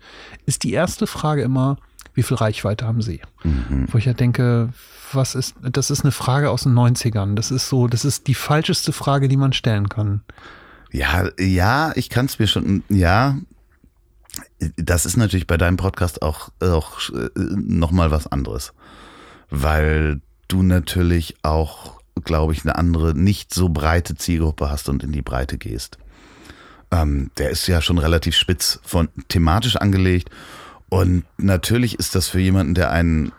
[0.45, 1.77] ist die erste Frage immer,
[2.13, 3.19] wie viel Reichweite haben sie?
[3.43, 3.87] Mhm.
[3.91, 4.69] Wo ich ja denke,
[5.13, 7.35] was ist, das ist eine Frage aus den 90ern.
[7.35, 10.21] Das ist so, das ist die falscheste Frage, die man stellen kann.
[10.91, 13.37] Ja, ja, ich kann es mir schon, ja,
[14.77, 18.73] das ist natürlich bei deinem Podcast auch, auch äh, nochmal was anderes.
[19.49, 25.11] Weil du natürlich auch, glaube ich, eine andere, nicht so breite Zielgruppe hast und in
[25.11, 25.97] die Breite gehst.
[26.91, 30.29] Ähm, der ist ja schon relativ spitz von thematisch angelegt.
[30.89, 33.31] Und natürlich ist das für jemanden, der einen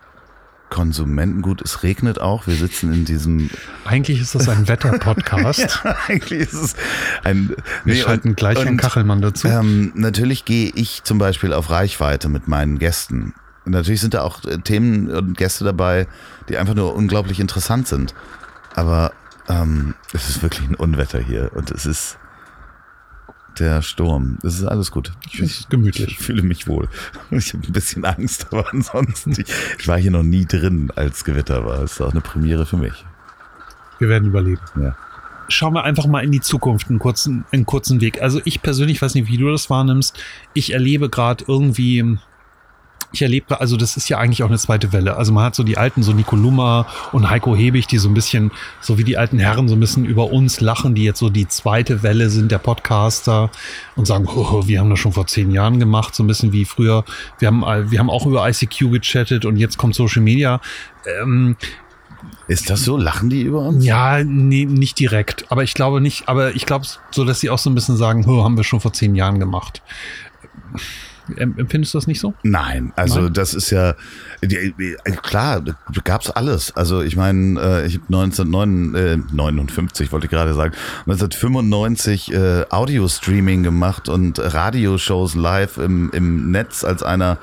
[0.69, 1.61] Konsumentengut.
[1.61, 2.47] Es regnet auch.
[2.47, 3.49] Wir sitzen in diesem.
[3.85, 5.81] Eigentlich ist das ein Wetterpodcast.
[5.83, 6.75] ja, eigentlich ist es
[7.23, 7.49] ein.
[7.83, 9.47] Wir nee, schalten und, gleich einen Kachelmann dazu.
[9.47, 13.33] Ähm, natürlich gehe ich zum Beispiel auf Reichweite mit meinen Gästen.
[13.65, 16.07] Und natürlich sind da auch äh, Themen und Gäste dabei,
[16.49, 18.13] die einfach nur unglaublich interessant sind.
[18.75, 19.11] Aber
[19.49, 22.17] ähm, es ist wirklich ein Unwetter hier und es ist
[23.59, 24.37] der Sturm.
[24.43, 25.11] Es ist alles gut.
[25.31, 26.07] Ich es gemütlich.
[26.07, 26.87] Ich fühle mich wohl.
[27.31, 29.45] Ich habe ein bisschen Angst, aber ansonsten, ich,
[29.79, 31.83] ich, war hier noch nie drin, als Gewitter war.
[31.83, 33.05] Es ist auch eine Premiere für mich.
[33.99, 34.61] Wir werden überleben.
[34.81, 34.95] Ja.
[35.49, 38.21] Schauen wir einfach mal in die Zukunft, einen kurzen, einen kurzen Weg.
[38.21, 40.17] Also ich persönlich weiß nicht, wie du das wahrnimmst.
[40.53, 42.17] Ich erlebe gerade irgendwie
[43.13, 45.15] ich erlebe, also das ist ja eigentlich auch eine zweite Welle.
[45.15, 48.13] Also man hat so die alten, so Nico Lummer und Heiko Hebig, die so ein
[48.13, 48.51] bisschen,
[48.81, 51.47] so wie die alten Herren, so ein bisschen über uns lachen, die jetzt so die
[51.47, 53.49] zweite Welle sind der Podcaster
[53.95, 56.65] und sagen, oh, wir haben das schon vor zehn Jahren gemacht, so ein bisschen wie
[56.65, 57.05] früher.
[57.39, 60.59] Wir haben, wir haben auch über ICQ gechattet und jetzt kommt Social Media.
[61.21, 61.55] Ähm,
[62.47, 62.97] ist das so?
[62.97, 63.85] Lachen die über uns?
[63.85, 65.51] Ja, nee, nicht direkt.
[65.51, 68.25] Aber ich glaube nicht, aber ich glaube so, dass sie auch so ein bisschen sagen,
[68.27, 69.81] oh, haben wir schon vor zehn Jahren gemacht.
[71.35, 72.33] Empfindest du das nicht so?
[72.43, 73.33] Nein, also Nein?
[73.33, 73.95] das ist ja
[75.21, 75.63] klar,
[76.03, 76.75] gab es alles.
[76.75, 84.09] Also ich meine, äh, ich habe 1959 wollte ich gerade sagen, 1995 äh, Audio-Streaming gemacht
[84.09, 87.37] und Radioshows live im, im Netz als einer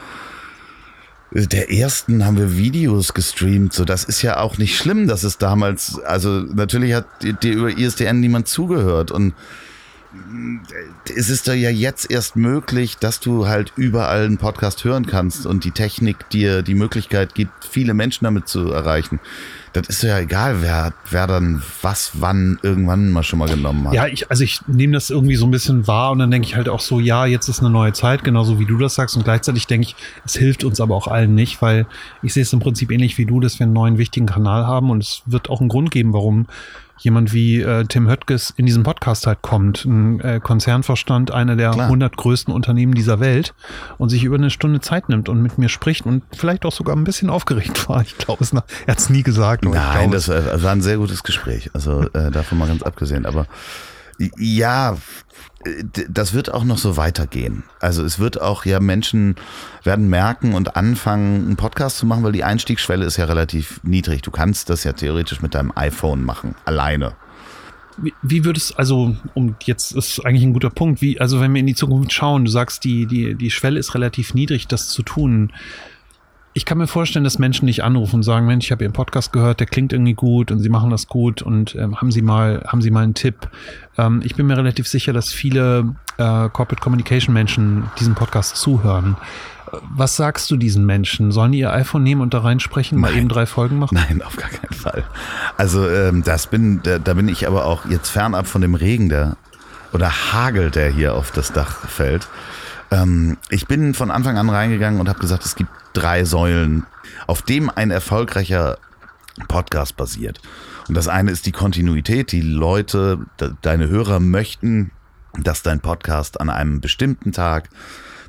[1.34, 5.36] der ersten haben wir Videos gestreamt, so das ist ja auch nicht schlimm, dass es
[5.36, 7.06] damals, also natürlich hat
[7.42, 9.34] dir über ISDN niemand zugehört und
[11.16, 15.64] es ist ja jetzt erst möglich, dass du halt überall einen Podcast hören kannst und
[15.64, 19.20] die Technik dir die Möglichkeit gibt, viele Menschen damit zu erreichen.
[19.72, 23.94] Das ist ja egal, wer, wer dann was, wann, irgendwann mal schon mal genommen hat.
[23.94, 26.54] Ja, ich, also ich nehme das irgendwie so ein bisschen wahr und dann denke ich
[26.54, 29.16] halt auch so, ja, jetzt ist eine neue Zeit, genauso wie du das sagst.
[29.16, 31.86] Und gleichzeitig denke ich, es hilft uns aber auch allen nicht, weil
[32.22, 34.90] ich sehe es im Prinzip ähnlich wie du, dass wir einen neuen wichtigen Kanal haben
[34.90, 36.46] und es wird auch einen Grund geben, warum
[36.98, 41.70] jemand wie äh, Tim Höttges in diesen Podcast halt kommt, ein äh, Konzernverstand, einer der
[41.70, 41.86] Klar.
[41.86, 43.54] 100 größten Unternehmen dieser Welt
[43.98, 46.96] und sich über eine Stunde Zeit nimmt und mit mir spricht und vielleicht auch sogar
[46.96, 48.02] ein bisschen aufgeregt war.
[48.02, 49.64] Ich glaube, er hat es nie gesagt.
[49.64, 51.70] Nein, das war, war, ein sehr gutes Gespräch.
[51.74, 53.26] Also äh, davon mal ganz abgesehen.
[53.26, 53.46] Aber
[54.36, 54.96] ja,
[56.08, 57.64] das wird auch noch so weitergehen.
[57.80, 59.36] Also es wird auch ja Menschen
[59.82, 64.22] werden merken und anfangen, einen Podcast zu machen, weil die Einstiegsschwelle ist ja relativ niedrig.
[64.22, 67.14] Du kannst das ja theoretisch mit deinem iPhone machen, alleine.
[67.96, 71.60] Wie, wie würdest also um jetzt ist eigentlich ein guter Punkt, wie also wenn wir
[71.60, 75.02] in die Zukunft schauen, du sagst die die die Schwelle ist relativ niedrig, das zu
[75.02, 75.52] tun
[76.56, 79.32] ich kann mir vorstellen, dass Menschen dich anrufen und sagen, Mensch, ich habe Ihren Podcast
[79.32, 82.62] gehört, der klingt irgendwie gut und Sie machen das gut und ähm, haben Sie mal,
[82.66, 83.48] haben Sie mal einen Tipp?
[83.98, 89.16] Ähm, ich bin mir relativ sicher, dass viele äh, Corporate Communication Menschen diesen Podcast zuhören.
[89.96, 91.32] Was sagst du diesen Menschen?
[91.32, 93.96] Sollen die ihr iPhone nehmen und da reinsprechen, mal eben drei Folgen machen?
[93.96, 95.02] Nein, auf gar keinen Fall.
[95.56, 99.08] Also ähm, das bin, da, da bin ich aber auch jetzt fernab von dem Regen,
[99.08, 99.36] der
[99.92, 102.28] oder Hagel, der hier auf das Dach fällt.
[102.92, 106.84] Ähm, ich bin von Anfang an reingegangen und habe gesagt, es gibt drei Säulen,
[107.26, 108.76] auf dem ein erfolgreicher
[109.48, 110.40] Podcast basiert.
[110.88, 112.32] Und das eine ist die Kontinuität.
[112.32, 113.20] Die Leute,
[113.62, 114.90] deine Hörer möchten,
[115.38, 117.70] dass dein Podcast an einem bestimmten Tag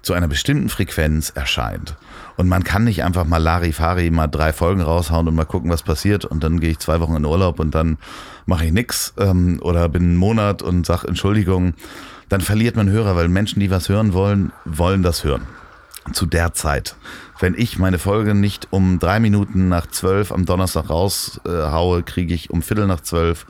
[0.02, 1.96] zu einer bestimmten Frequenz erscheint.
[2.38, 5.84] Und man kann nicht einfach mal Larifari mal drei Folgen raushauen und mal gucken, was
[5.84, 6.26] passiert.
[6.26, 7.98] Und dann gehe ich zwei Wochen in Urlaub und dann
[8.46, 11.74] mache ich nix ähm, oder bin einen Monat und sage Entschuldigung.
[12.30, 15.48] Dann verliert man Hörer, weil Menschen, die was hören wollen, wollen das hören.
[16.14, 16.96] Zu der Zeit.
[17.40, 22.34] Wenn ich meine Folge nicht um drei Minuten nach zwölf am Donnerstag raushaue, äh, kriege
[22.34, 23.46] ich um Viertel nach zwölf,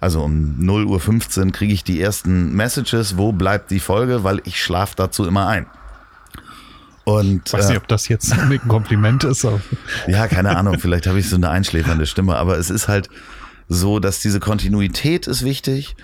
[0.00, 4.40] also um 0 Uhr 15 kriege ich die ersten Messages, wo bleibt die Folge, weil
[4.44, 5.66] ich schlafe dazu immer ein.
[7.04, 9.46] Und, ich weiß nicht, äh, ob das jetzt ein Kompliment ist.
[10.06, 13.08] Ja, keine Ahnung, vielleicht habe ich so eine einschläfernde Stimme, aber es ist halt
[13.68, 15.96] so, dass diese Kontinuität ist wichtig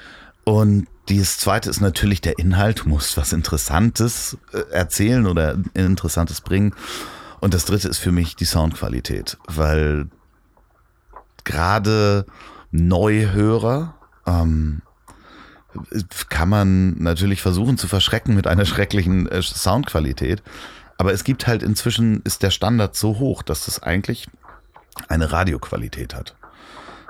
[0.45, 6.41] und das zweite ist natürlich der Inhalt, du musst was Interessantes äh, erzählen oder Interessantes
[6.41, 6.75] bringen.
[7.41, 10.09] Und das dritte ist für mich die Soundqualität, weil
[11.45, 12.27] gerade
[12.73, 13.95] Neuhörer
[14.27, 14.83] ähm,
[16.29, 20.43] kann man natürlich versuchen zu verschrecken mit einer schrecklichen äh, Soundqualität.
[20.99, 24.29] Aber es gibt halt inzwischen, ist der Standard so hoch, dass das eigentlich
[25.09, 26.37] eine Radioqualität hat.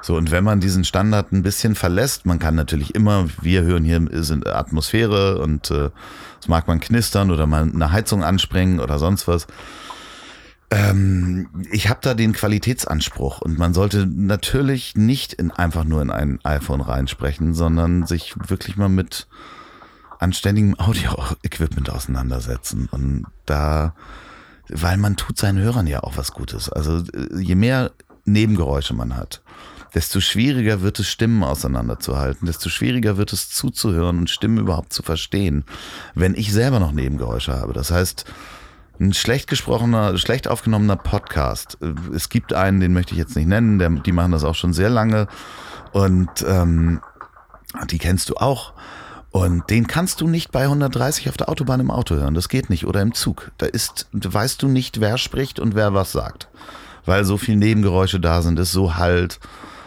[0.03, 3.85] So, und wenn man diesen Standard ein bisschen verlässt, man kann natürlich immer, wir hören
[3.85, 5.91] hier sind Atmosphäre und äh,
[6.39, 9.47] das mag man knistern oder mal eine Heizung anspringen oder sonst was.
[10.71, 16.11] Ähm, ich habe da den Qualitätsanspruch und man sollte natürlich nicht in, einfach nur in
[16.11, 19.29] ein iPhone reinsprechen, sondern sich wirklich mal mit
[20.19, 23.95] anständigem Audio-Equipment auseinandersetzen und da,
[24.69, 26.69] weil man tut seinen Hörern ja auch was Gutes.
[26.69, 27.93] Also äh, je mehr
[28.25, 29.43] Nebengeräusche man hat,
[29.97, 35.03] desto schwieriger wird es, Stimmen auseinanderzuhalten, desto schwieriger wird es zuzuhören und Stimmen überhaupt zu
[35.03, 35.65] verstehen,
[36.15, 37.73] wenn ich selber noch Nebengeräusche habe.
[37.73, 38.27] Das heißt,
[39.01, 41.79] ein schlecht gesprochener, schlecht aufgenommener Podcast.
[42.15, 44.75] Es gibt einen, den möchte ich jetzt nicht nennen, der, die machen das auch schon
[44.75, 45.29] sehr lange
[45.93, 47.01] und ähm,
[47.91, 48.75] die kennst du auch.
[49.31, 52.35] Und den kannst du nicht bei 130 auf der Autobahn im Auto hören.
[52.35, 52.87] Das geht nicht.
[52.87, 53.51] Oder im Zug.
[53.57, 56.49] Da ist, weißt du nicht, wer spricht und wer was sagt.
[57.07, 59.41] Weil so viele Nebengeräusche da sind, ist so halt.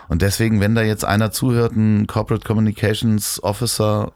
[0.10, 4.12] Und deswegen, wenn da jetzt einer zuhört, ein Corporate Communications Officer,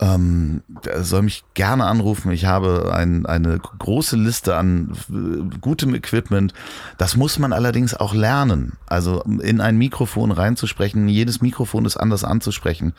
[0.00, 2.30] ähm, der soll mich gerne anrufen.
[2.32, 6.54] Ich habe ein, eine große Liste an äh, gutem Equipment.
[6.96, 8.78] Das muss man allerdings auch lernen.
[8.86, 11.08] Also in ein Mikrofon reinzusprechen.
[11.08, 12.94] Jedes Mikrofon ist anders anzusprechen.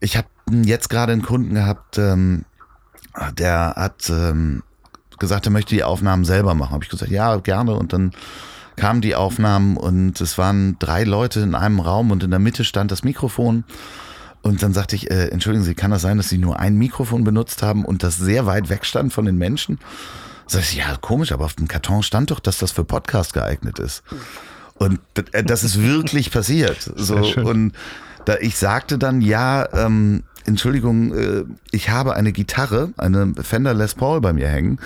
[0.00, 0.28] Ich habe
[0.64, 2.44] jetzt gerade einen Kunden gehabt, ähm,
[3.36, 4.62] der hat ähm,
[5.18, 6.72] gesagt, er möchte die Aufnahmen selber machen.
[6.72, 7.74] Habe ich gesagt, ja, gerne.
[7.74, 8.12] Und dann
[8.76, 12.64] kamen die Aufnahmen und es waren drei Leute in einem Raum und in der Mitte
[12.64, 13.64] stand das Mikrofon.
[14.42, 17.22] Und dann sagte ich, äh, entschuldigen Sie, kann das sein, dass Sie nur ein Mikrofon
[17.22, 19.78] benutzt haben und das sehr weit weg stand von den Menschen?
[20.46, 23.78] Sag ich, ja, komisch, aber auf dem Karton stand doch, dass das für Podcast geeignet
[23.78, 24.02] ist.
[24.74, 24.98] Und
[25.32, 26.90] äh, das ist wirklich passiert.
[26.96, 27.72] So, und
[28.24, 33.94] da ich sagte dann, ja, ähm, Entschuldigung, äh, ich habe eine Gitarre, eine Fender Les
[33.94, 34.78] Paul bei mir hängen.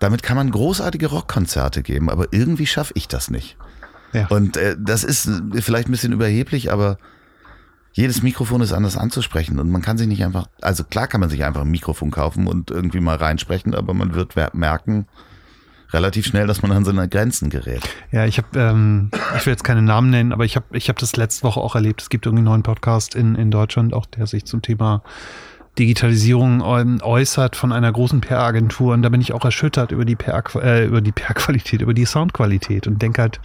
[0.00, 3.56] Damit kann man großartige Rockkonzerte geben, aber irgendwie schaffe ich das nicht.
[4.12, 4.26] Ja.
[4.28, 5.28] Und äh, das ist
[5.60, 6.98] vielleicht ein bisschen überheblich, aber
[7.92, 11.28] jedes Mikrofon ist anders anzusprechen und man kann sich nicht einfach, also klar kann man
[11.28, 15.06] sich einfach ein Mikrofon kaufen und irgendwie mal reinsprechen, aber man wird merken,
[15.92, 17.82] relativ schnell, dass man an seine Grenzen gerät.
[18.10, 20.98] Ja, ich habe, ähm, ich will jetzt keine Namen nennen, aber ich habe ich hab
[20.98, 22.02] das letzte Woche auch erlebt.
[22.02, 25.02] Es gibt irgendwie einen neuen Podcast in, in Deutschland, auch der sich zum Thema
[25.78, 26.60] Digitalisierung
[27.00, 28.92] äußert von einer großen PR-Agentur.
[28.92, 32.04] Und da bin ich auch erschüttert über die PR, äh, über die PR-Qualität, über die
[32.04, 33.40] Soundqualität und denke halt,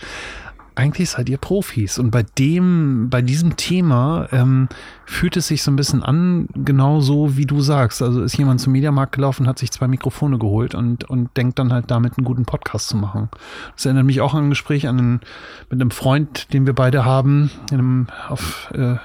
[0.77, 1.97] eigentlich seid ihr Profis.
[1.97, 4.69] Und bei dem, bei diesem Thema ähm,
[5.05, 8.01] fühlt es sich so ein bisschen an, genau so wie du sagst.
[8.01, 11.73] Also ist jemand zum Mediamarkt gelaufen, hat sich zwei Mikrofone geholt und, und denkt dann
[11.73, 13.29] halt damit einen guten Podcast zu machen.
[13.75, 15.21] Das erinnert mich auch an ein Gespräch an einen,
[15.69, 18.97] mit einem Freund, den wir beide haben, in einem, auf äh,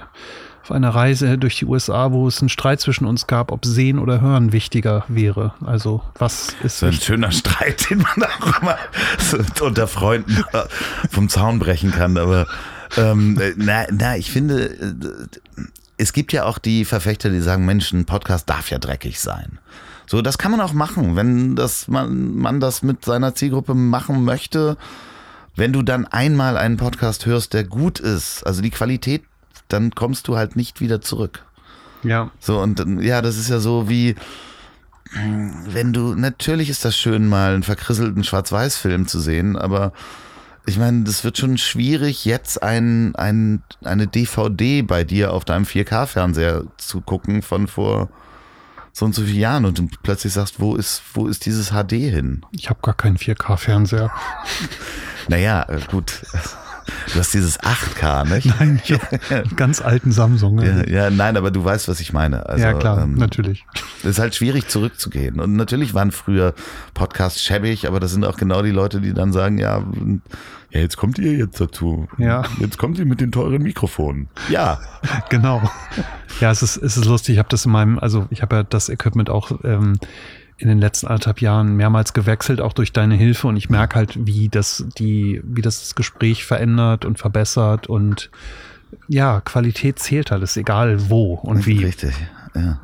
[0.63, 3.99] auf einer Reise durch die USA, wo es einen Streit zwischen uns gab, ob Sehen
[3.99, 5.55] oder Hören wichtiger wäre.
[5.65, 8.79] Also was ist so ein schöner Streit, den man auch immer
[9.61, 10.63] unter Freunden äh,
[11.11, 12.17] vom Zaun brechen kann.
[12.17, 12.47] Aber
[12.97, 14.95] ähm, na, na, ich finde, äh,
[15.97, 19.59] es gibt ja auch die Verfechter, die sagen, Mensch, ein Podcast darf ja dreckig sein.
[20.07, 24.25] So, das kann man auch machen, wenn das man, man das mit seiner Zielgruppe machen
[24.25, 24.77] möchte.
[25.57, 29.23] Wenn du dann einmal einen Podcast hörst, der gut ist, also die Qualität
[29.73, 31.45] dann kommst du halt nicht wieder zurück.
[32.03, 32.31] Ja.
[32.41, 34.15] So, und ja, das ist ja so wie,
[35.67, 39.93] wenn du, natürlich ist das schön, mal einen verkrisselten Schwarz-Weiß-Film zu sehen, aber
[40.65, 45.65] ich meine, das wird schon schwierig, jetzt ein, ein, eine DVD bei dir auf deinem
[45.65, 48.09] 4K-Fernseher zu gucken von vor
[48.93, 51.93] so und so vielen Jahren und du plötzlich sagst, wo ist, wo ist dieses HD
[51.93, 52.45] hin?
[52.53, 54.13] Ich habe gar keinen 4K-Fernseher.
[55.29, 56.23] naja, äh, gut.
[57.13, 58.47] Du hast dieses 8K, nicht?
[58.59, 60.61] Nein, ich habe ganz alten Samsung.
[60.61, 62.47] Ja, ja, nein, aber du weißt, was ich meine.
[62.47, 63.65] Also, ja, klar, ähm, natürlich.
[64.01, 65.41] Es ist halt schwierig zurückzugehen.
[65.41, 66.55] Und natürlich waren früher
[66.95, 69.85] Podcasts schäbig, aber das sind auch genau die Leute, die dann sagen, ja,
[70.71, 72.09] ja, jetzt kommt ihr jetzt dazu.
[72.17, 72.45] Ja.
[72.59, 74.29] Jetzt kommt ihr mit den teuren Mikrofonen.
[74.49, 74.81] Ja.
[75.29, 75.63] Genau.
[76.41, 77.35] Ja, es ist, es ist lustig.
[77.35, 79.99] Ich habe das in meinem, also ich habe ja das Equipment auch ähm,
[80.59, 83.49] in den letzten anderthalb Jahren mehrmals gewechselt, auch durch deine Hilfe.
[83.49, 88.31] Und ich merke halt, wie das die, wie das, das Gespräch verändert und verbessert und
[89.09, 91.85] ja, Qualität zählt halt, ist egal wo und wie.
[91.85, 92.15] Richtig,
[92.55, 92.79] ja.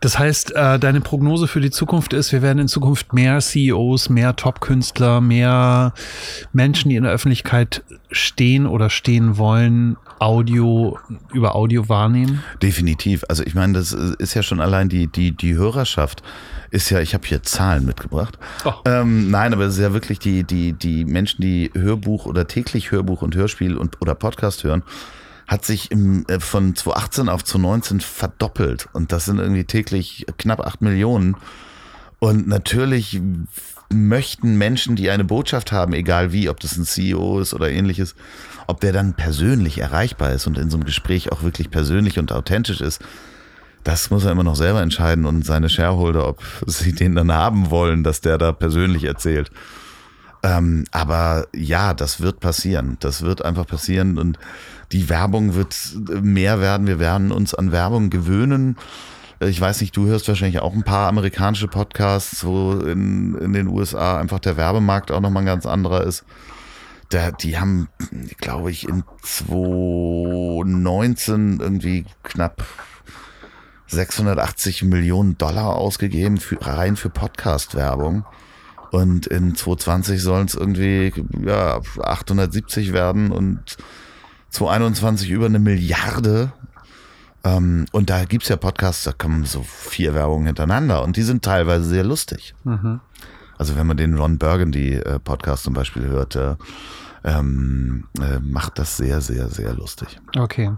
[0.00, 4.08] Das heißt, äh, deine Prognose für die Zukunft ist, wir werden in Zukunft mehr CEOs,
[4.08, 5.92] mehr Top-Künstler, mehr
[6.52, 10.98] Menschen, die in der Öffentlichkeit stehen oder stehen wollen, Audio
[11.32, 12.42] über Audio wahrnehmen?
[12.62, 13.24] Definitiv.
[13.28, 16.22] Also ich meine, das ist ja schon allein die, die, die Hörerschaft
[16.70, 18.38] ist ja, ich habe hier Zahlen mitgebracht.
[18.64, 18.72] Oh.
[18.84, 22.90] Ähm, nein, aber es ist ja wirklich die, die, die Menschen, die Hörbuch oder täglich
[22.90, 24.82] Hörbuch und Hörspiel und oder Podcast hören,
[25.46, 28.88] hat sich im, äh, von 2018 auf 2019 verdoppelt.
[28.92, 31.36] Und das sind irgendwie täglich knapp acht Millionen.
[32.18, 33.20] Und natürlich
[33.90, 38.14] möchten Menschen, die eine Botschaft haben, egal wie, ob das ein CEO ist oder ähnliches,
[38.66, 42.32] ob der dann persönlich erreichbar ist und in so einem Gespräch auch wirklich persönlich und
[42.32, 43.00] authentisch ist,
[43.84, 47.70] das muss er immer noch selber entscheiden und seine Shareholder, ob sie den dann haben
[47.70, 49.50] wollen, dass der da persönlich erzählt.
[50.42, 52.96] Ähm, aber ja, das wird passieren.
[53.00, 54.38] Das wird einfach passieren und
[54.92, 55.74] die Werbung wird
[56.22, 56.86] mehr werden.
[56.86, 58.76] Wir werden uns an Werbung gewöhnen.
[59.40, 63.68] Ich weiß nicht, du hörst wahrscheinlich auch ein paar amerikanische Podcasts, wo in, in den
[63.68, 66.24] USA einfach der Werbemarkt auch nochmal ein ganz anderer ist.
[67.10, 67.88] Da, die haben,
[68.38, 72.64] glaube ich, in 2019 irgendwie knapp
[73.86, 78.24] 680 Millionen Dollar ausgegeben für, rein für Podcast-Werbung.
[78.90, 81.12] Und in 2020 sollen es irgendwie
[81.44, 83.76] ja, 870 werden und
[84.50, 86.52] 2021 über eine Milliarde.
[87.44, 91.44] Ähm, und da gibt's ja Podcasts, da kommen so vier Werbungen hintereinander und die sind
[91.44, 92.54] teilweise sehr lustig.
[92.64, 93.00] Mhm.
[93.56, 96.54] Also wenn man den Ron Burgundy äh, Podcast zum Beispiel hört, äh,
[97.24, 100.20] ähm, äh, macht das sehr, sehr, sehr lustig.
[100.36, 100.70] Okay.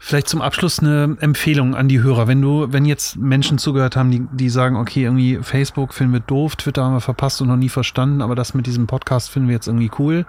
[0.00, 2.28] Vielleicht zum Abschluss eine Empfehlung an die Hörer.
[2.28, 6.20] Wenn du, wenn jetzt Menschen zugehört haben, die, die sagen, okay, irgendwie Facebook finden wir
[6.20, 9.48] doof, Twitter haben wir verpasst und noch nie verstanden, aber das mit diesem Podcast finden
[9.48, 10.24] wir jetzt irgendwie cool.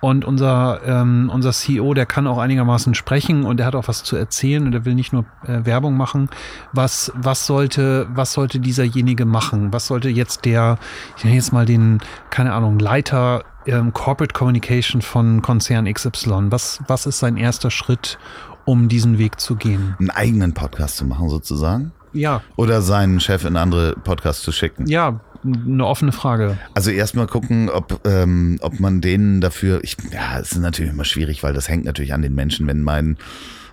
[0.00, 4.04] Und unser, ähm, unser CEO, der kann auch einigermaßen sprechen und der hat auch was
[4.04, 6.28] zu erzählen und der will nicht nur äh, Werbung machen.
[6.72, 9.72] Was, was sollte, was sollte dieserjenige machen?
[9.72, 10.78] Was sollte jetzt der,
[11.16, 16.50] ich nenne jetzt mal den, keine Ahnung, Leiter ähm, Corporate Communication von Konzern XY?
[16.50, 18.18] Was, was ist sein erster Schritt,
[18.66, 19.96] um diesen Weg zu gehen?
[19.98, 21.92] Einen eigenen Podcast zu machen, sozusagen?
[22.12, 22.42] Ja.
[22.56, 24.86] Oder seinen Chef in andere Podcasts zu schicken?
[24.86, 26.58] Ja, eine offene Frage.
[26.74, 31.04] Also erstmal gucken, ob, ähm, ob man denen dafür, ich, ja, es ist natürlich immer
[31.04, 32.66] schwierig, weil das hängt natürlich an den Menschen.
[32.66, 33.16] Wenn mein,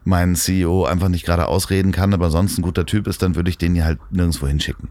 [0.06, 3.50] mein CEO einfach nicht gerade ausreden kann, aber sonst ein guter Typ ist, dann würde
[3.50, 4.90] ich den ja halt nirgendwo hinschicken.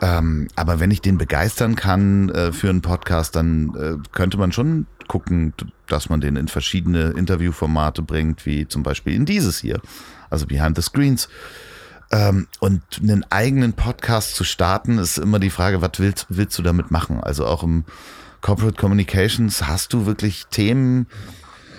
[0.00, 4.50] Ähm, aber wenn ich den begeistern kann äh, für einen Podcast, dann äh, könnte man
[4.50, 5.52] schon gucken,
[5.92, 9.80] dass man den in verschiedene Interviewformate bringt, wie zum Beispiel in dieses hier,
[10.30, 11.28] also Behind the Screens.
[12.10, 16.62] Ähm, und einen eigenen Podcast zu starten, ist immer die Frage, was willst, willst du
[16.62, 17.20] damit machen?
[17.22, 17.84] Also auch im
[18.40, 21.06] Corporate Communications hast du wirklich Themen,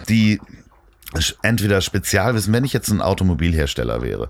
[0.10, 0.40] die
[1.42, 4.30] entweder Spezialwissen, wenn ich jetzt ein Automobilhersteller wäre,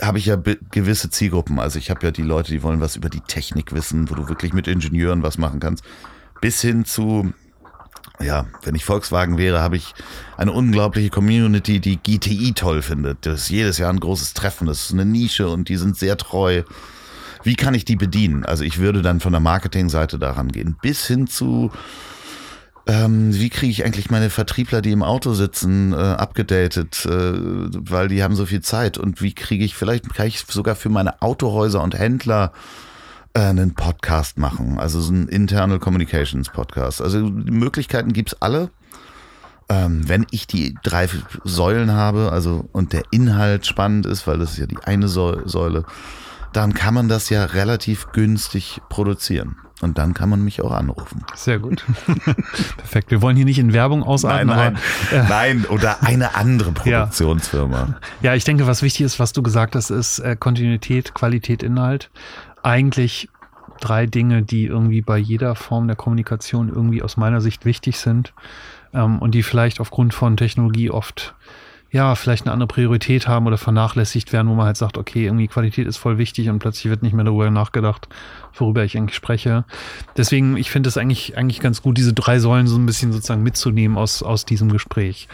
[0.00, 0.36] habe ich ja
[0.70, 1.58] gewisse Zielgruppen.
[1.58, 4.28] Also ich habe ja die Leute, die wollen was über die Technik wissen, wo du
[4.28, 5.84] wirklich mit Ingenieuren was machen kannst,
[6.40, 7.32] bis hin zu
[8.20, 9.94] ja, wenn ich Volkswagen wäre, habe ich
[10.36, 13.26] eine unglaubliche Community, die GTI toll findet.
[13.26, 14.66] Das ist jedes Jahr ein großes Treffen.
[14.66, 16.62] Das ist eine Nische und die sind sehr treu.
[17.42, 18.44] Wie kann ich die bedienen?
[18.44, 21.72] Also ich würde dann von der Marketingseite daran gehen, bis hin zu
[22.86, 28.08] ähm, wie kriege ich eigentlich meine Vertriebler, die im Auto sitzen, äh, abgedatet, äh, weil
[28.08, 31.22] die haben so viel Zeit und wie kriege ich vielleicht kann ich sogar für meine
[31.22, 32.52] Autohäuser und Händler
[33.34, 37.00] einen Podcast machen, also so ein Internal Communications Podcast.
[37.00, 38.70] Also die Möglichkeiten gibt's alle.
[39.68, 41.08] Ähm, wenn ich die drei
[41.44, 45.84] Säulen habe, also und der Inhalt spannend ist, weil das ist ja die eine Säule,
[46.52, 49.56] dann kann man das ja relativ günstig produzieren.
[49.80, 51.24] Und dann kann man mich auch anrufen.
[51.34, 51.84] Sehr gut.
[52.76, 53.10] Perfekt.
[53.10, 54.46] Wir wollen hier nicht in Werbung ausarten.
[54.46, 57.76] Nein, nein, aber, äh, nein oder eine andere Produktionsfirma.
[58.20, 58.30] Ja.
[58.30, 58.34] ja.
[58.36, 62.10] ich denke, was wichtig ist, was du gesagt hast, ist äh, Kontinuität, Qualität, Inhalt
[62.62, 63.28] eigentlich
[63.80, 68.32] drei Dinge, die irgendwie bei jeder Form der Kommunikation irgendwie aus meiner Sicht wichtig sind
[68.94, 71.34] ähm, und die vielleicht aufgrund von Technologie oft
[71.92, 75.46] ja, vielleicht eine andere Priorität haben oder vernachlässigt werden, wo man halt sagt, okay, irgendwie
[75.46, 78.08] Qualität ist voll wichtig und plötzlich wird nicht mehr darüber nachgedacht,
[78.54, 79.66] worüber ich eigentlich spreche.
[80.16, 83.42] Deswegen, ich finde es eigentlich, eigentlich ganz gut, diese drei Säulen so ein bisschen sozusagen
[83.42, 85.28] mitzunehmen aus, aus diesem Gespräch.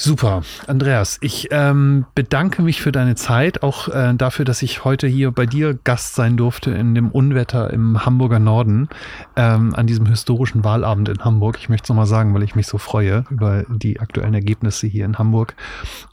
[0.00, 1.18] Super, Andreas.
[1.22, 5.44] Ich ähm, bedanke mich für deine Zeit, auch äh, dafür, dass ich heute hier bei
[5.44, 8.88] dir Gast sein durfte in dem Unwetter im Hamburger Norden
[9.34, 11.58] ähm, an diesem historischen Wahlabend in Hamburg.
[11.58, 15.04] Ich möchte es nochmal sagen, weil ich mich so freue über die aktuellen Ergebnisse hier
[15.04, 15.56] in Hamburg.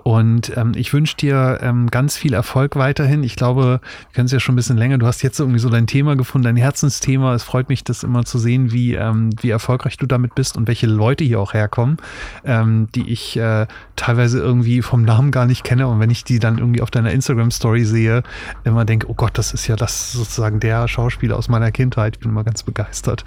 [0.04, 3.22] Und ähm, ich wünsche dir ähm, ganz viel Erfolg weiterhin.
[3.22, 4.98] Ich glaube, wir kennen es ja schon ein bisschen länger.
[4.98, 7.36] Du hast jetzt irgendwie so dein Thema gefunden, dein Herzensthema.
[7.36, 10.68] Es freut mich, das immer zu sehen, wie, ähm, wie erfolgreich du damit bist und
[10.68, 11.98] welche Leute hier auch herkommen,
[12.46, 15.88] ähm, die ich äh, teilweise irgendwie vom Namen gar nicht kenne.
[15.88, 18.24] Und wenn ich die dann irgendwie auf deiner Instagram-Story sehe,
[18.64, 22.16] immer denke, oh Gott, das ist ja das sozusagen der Schauspieler aus meiner Kindheit.
[22.16, 23.24] Ich bin immer ganz begeistert.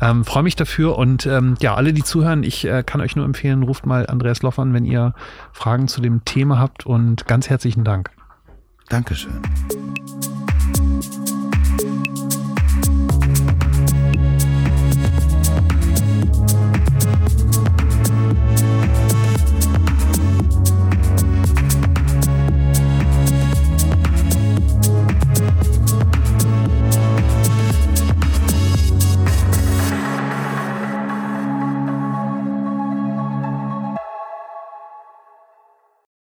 [0.00, 3.24] Ähm, Freue mich dafür und ähm, ja, alle, die zuhören, ich äh, kann euch nur
[3.24, 5.14] empfehlen, ruft mal Andreas Loff an, wenn ihr
[5.52, 8.10] Fragen zu dem Thema habt und ganz herzlichen Dank.
[8.88, 9.40] Dankeschön.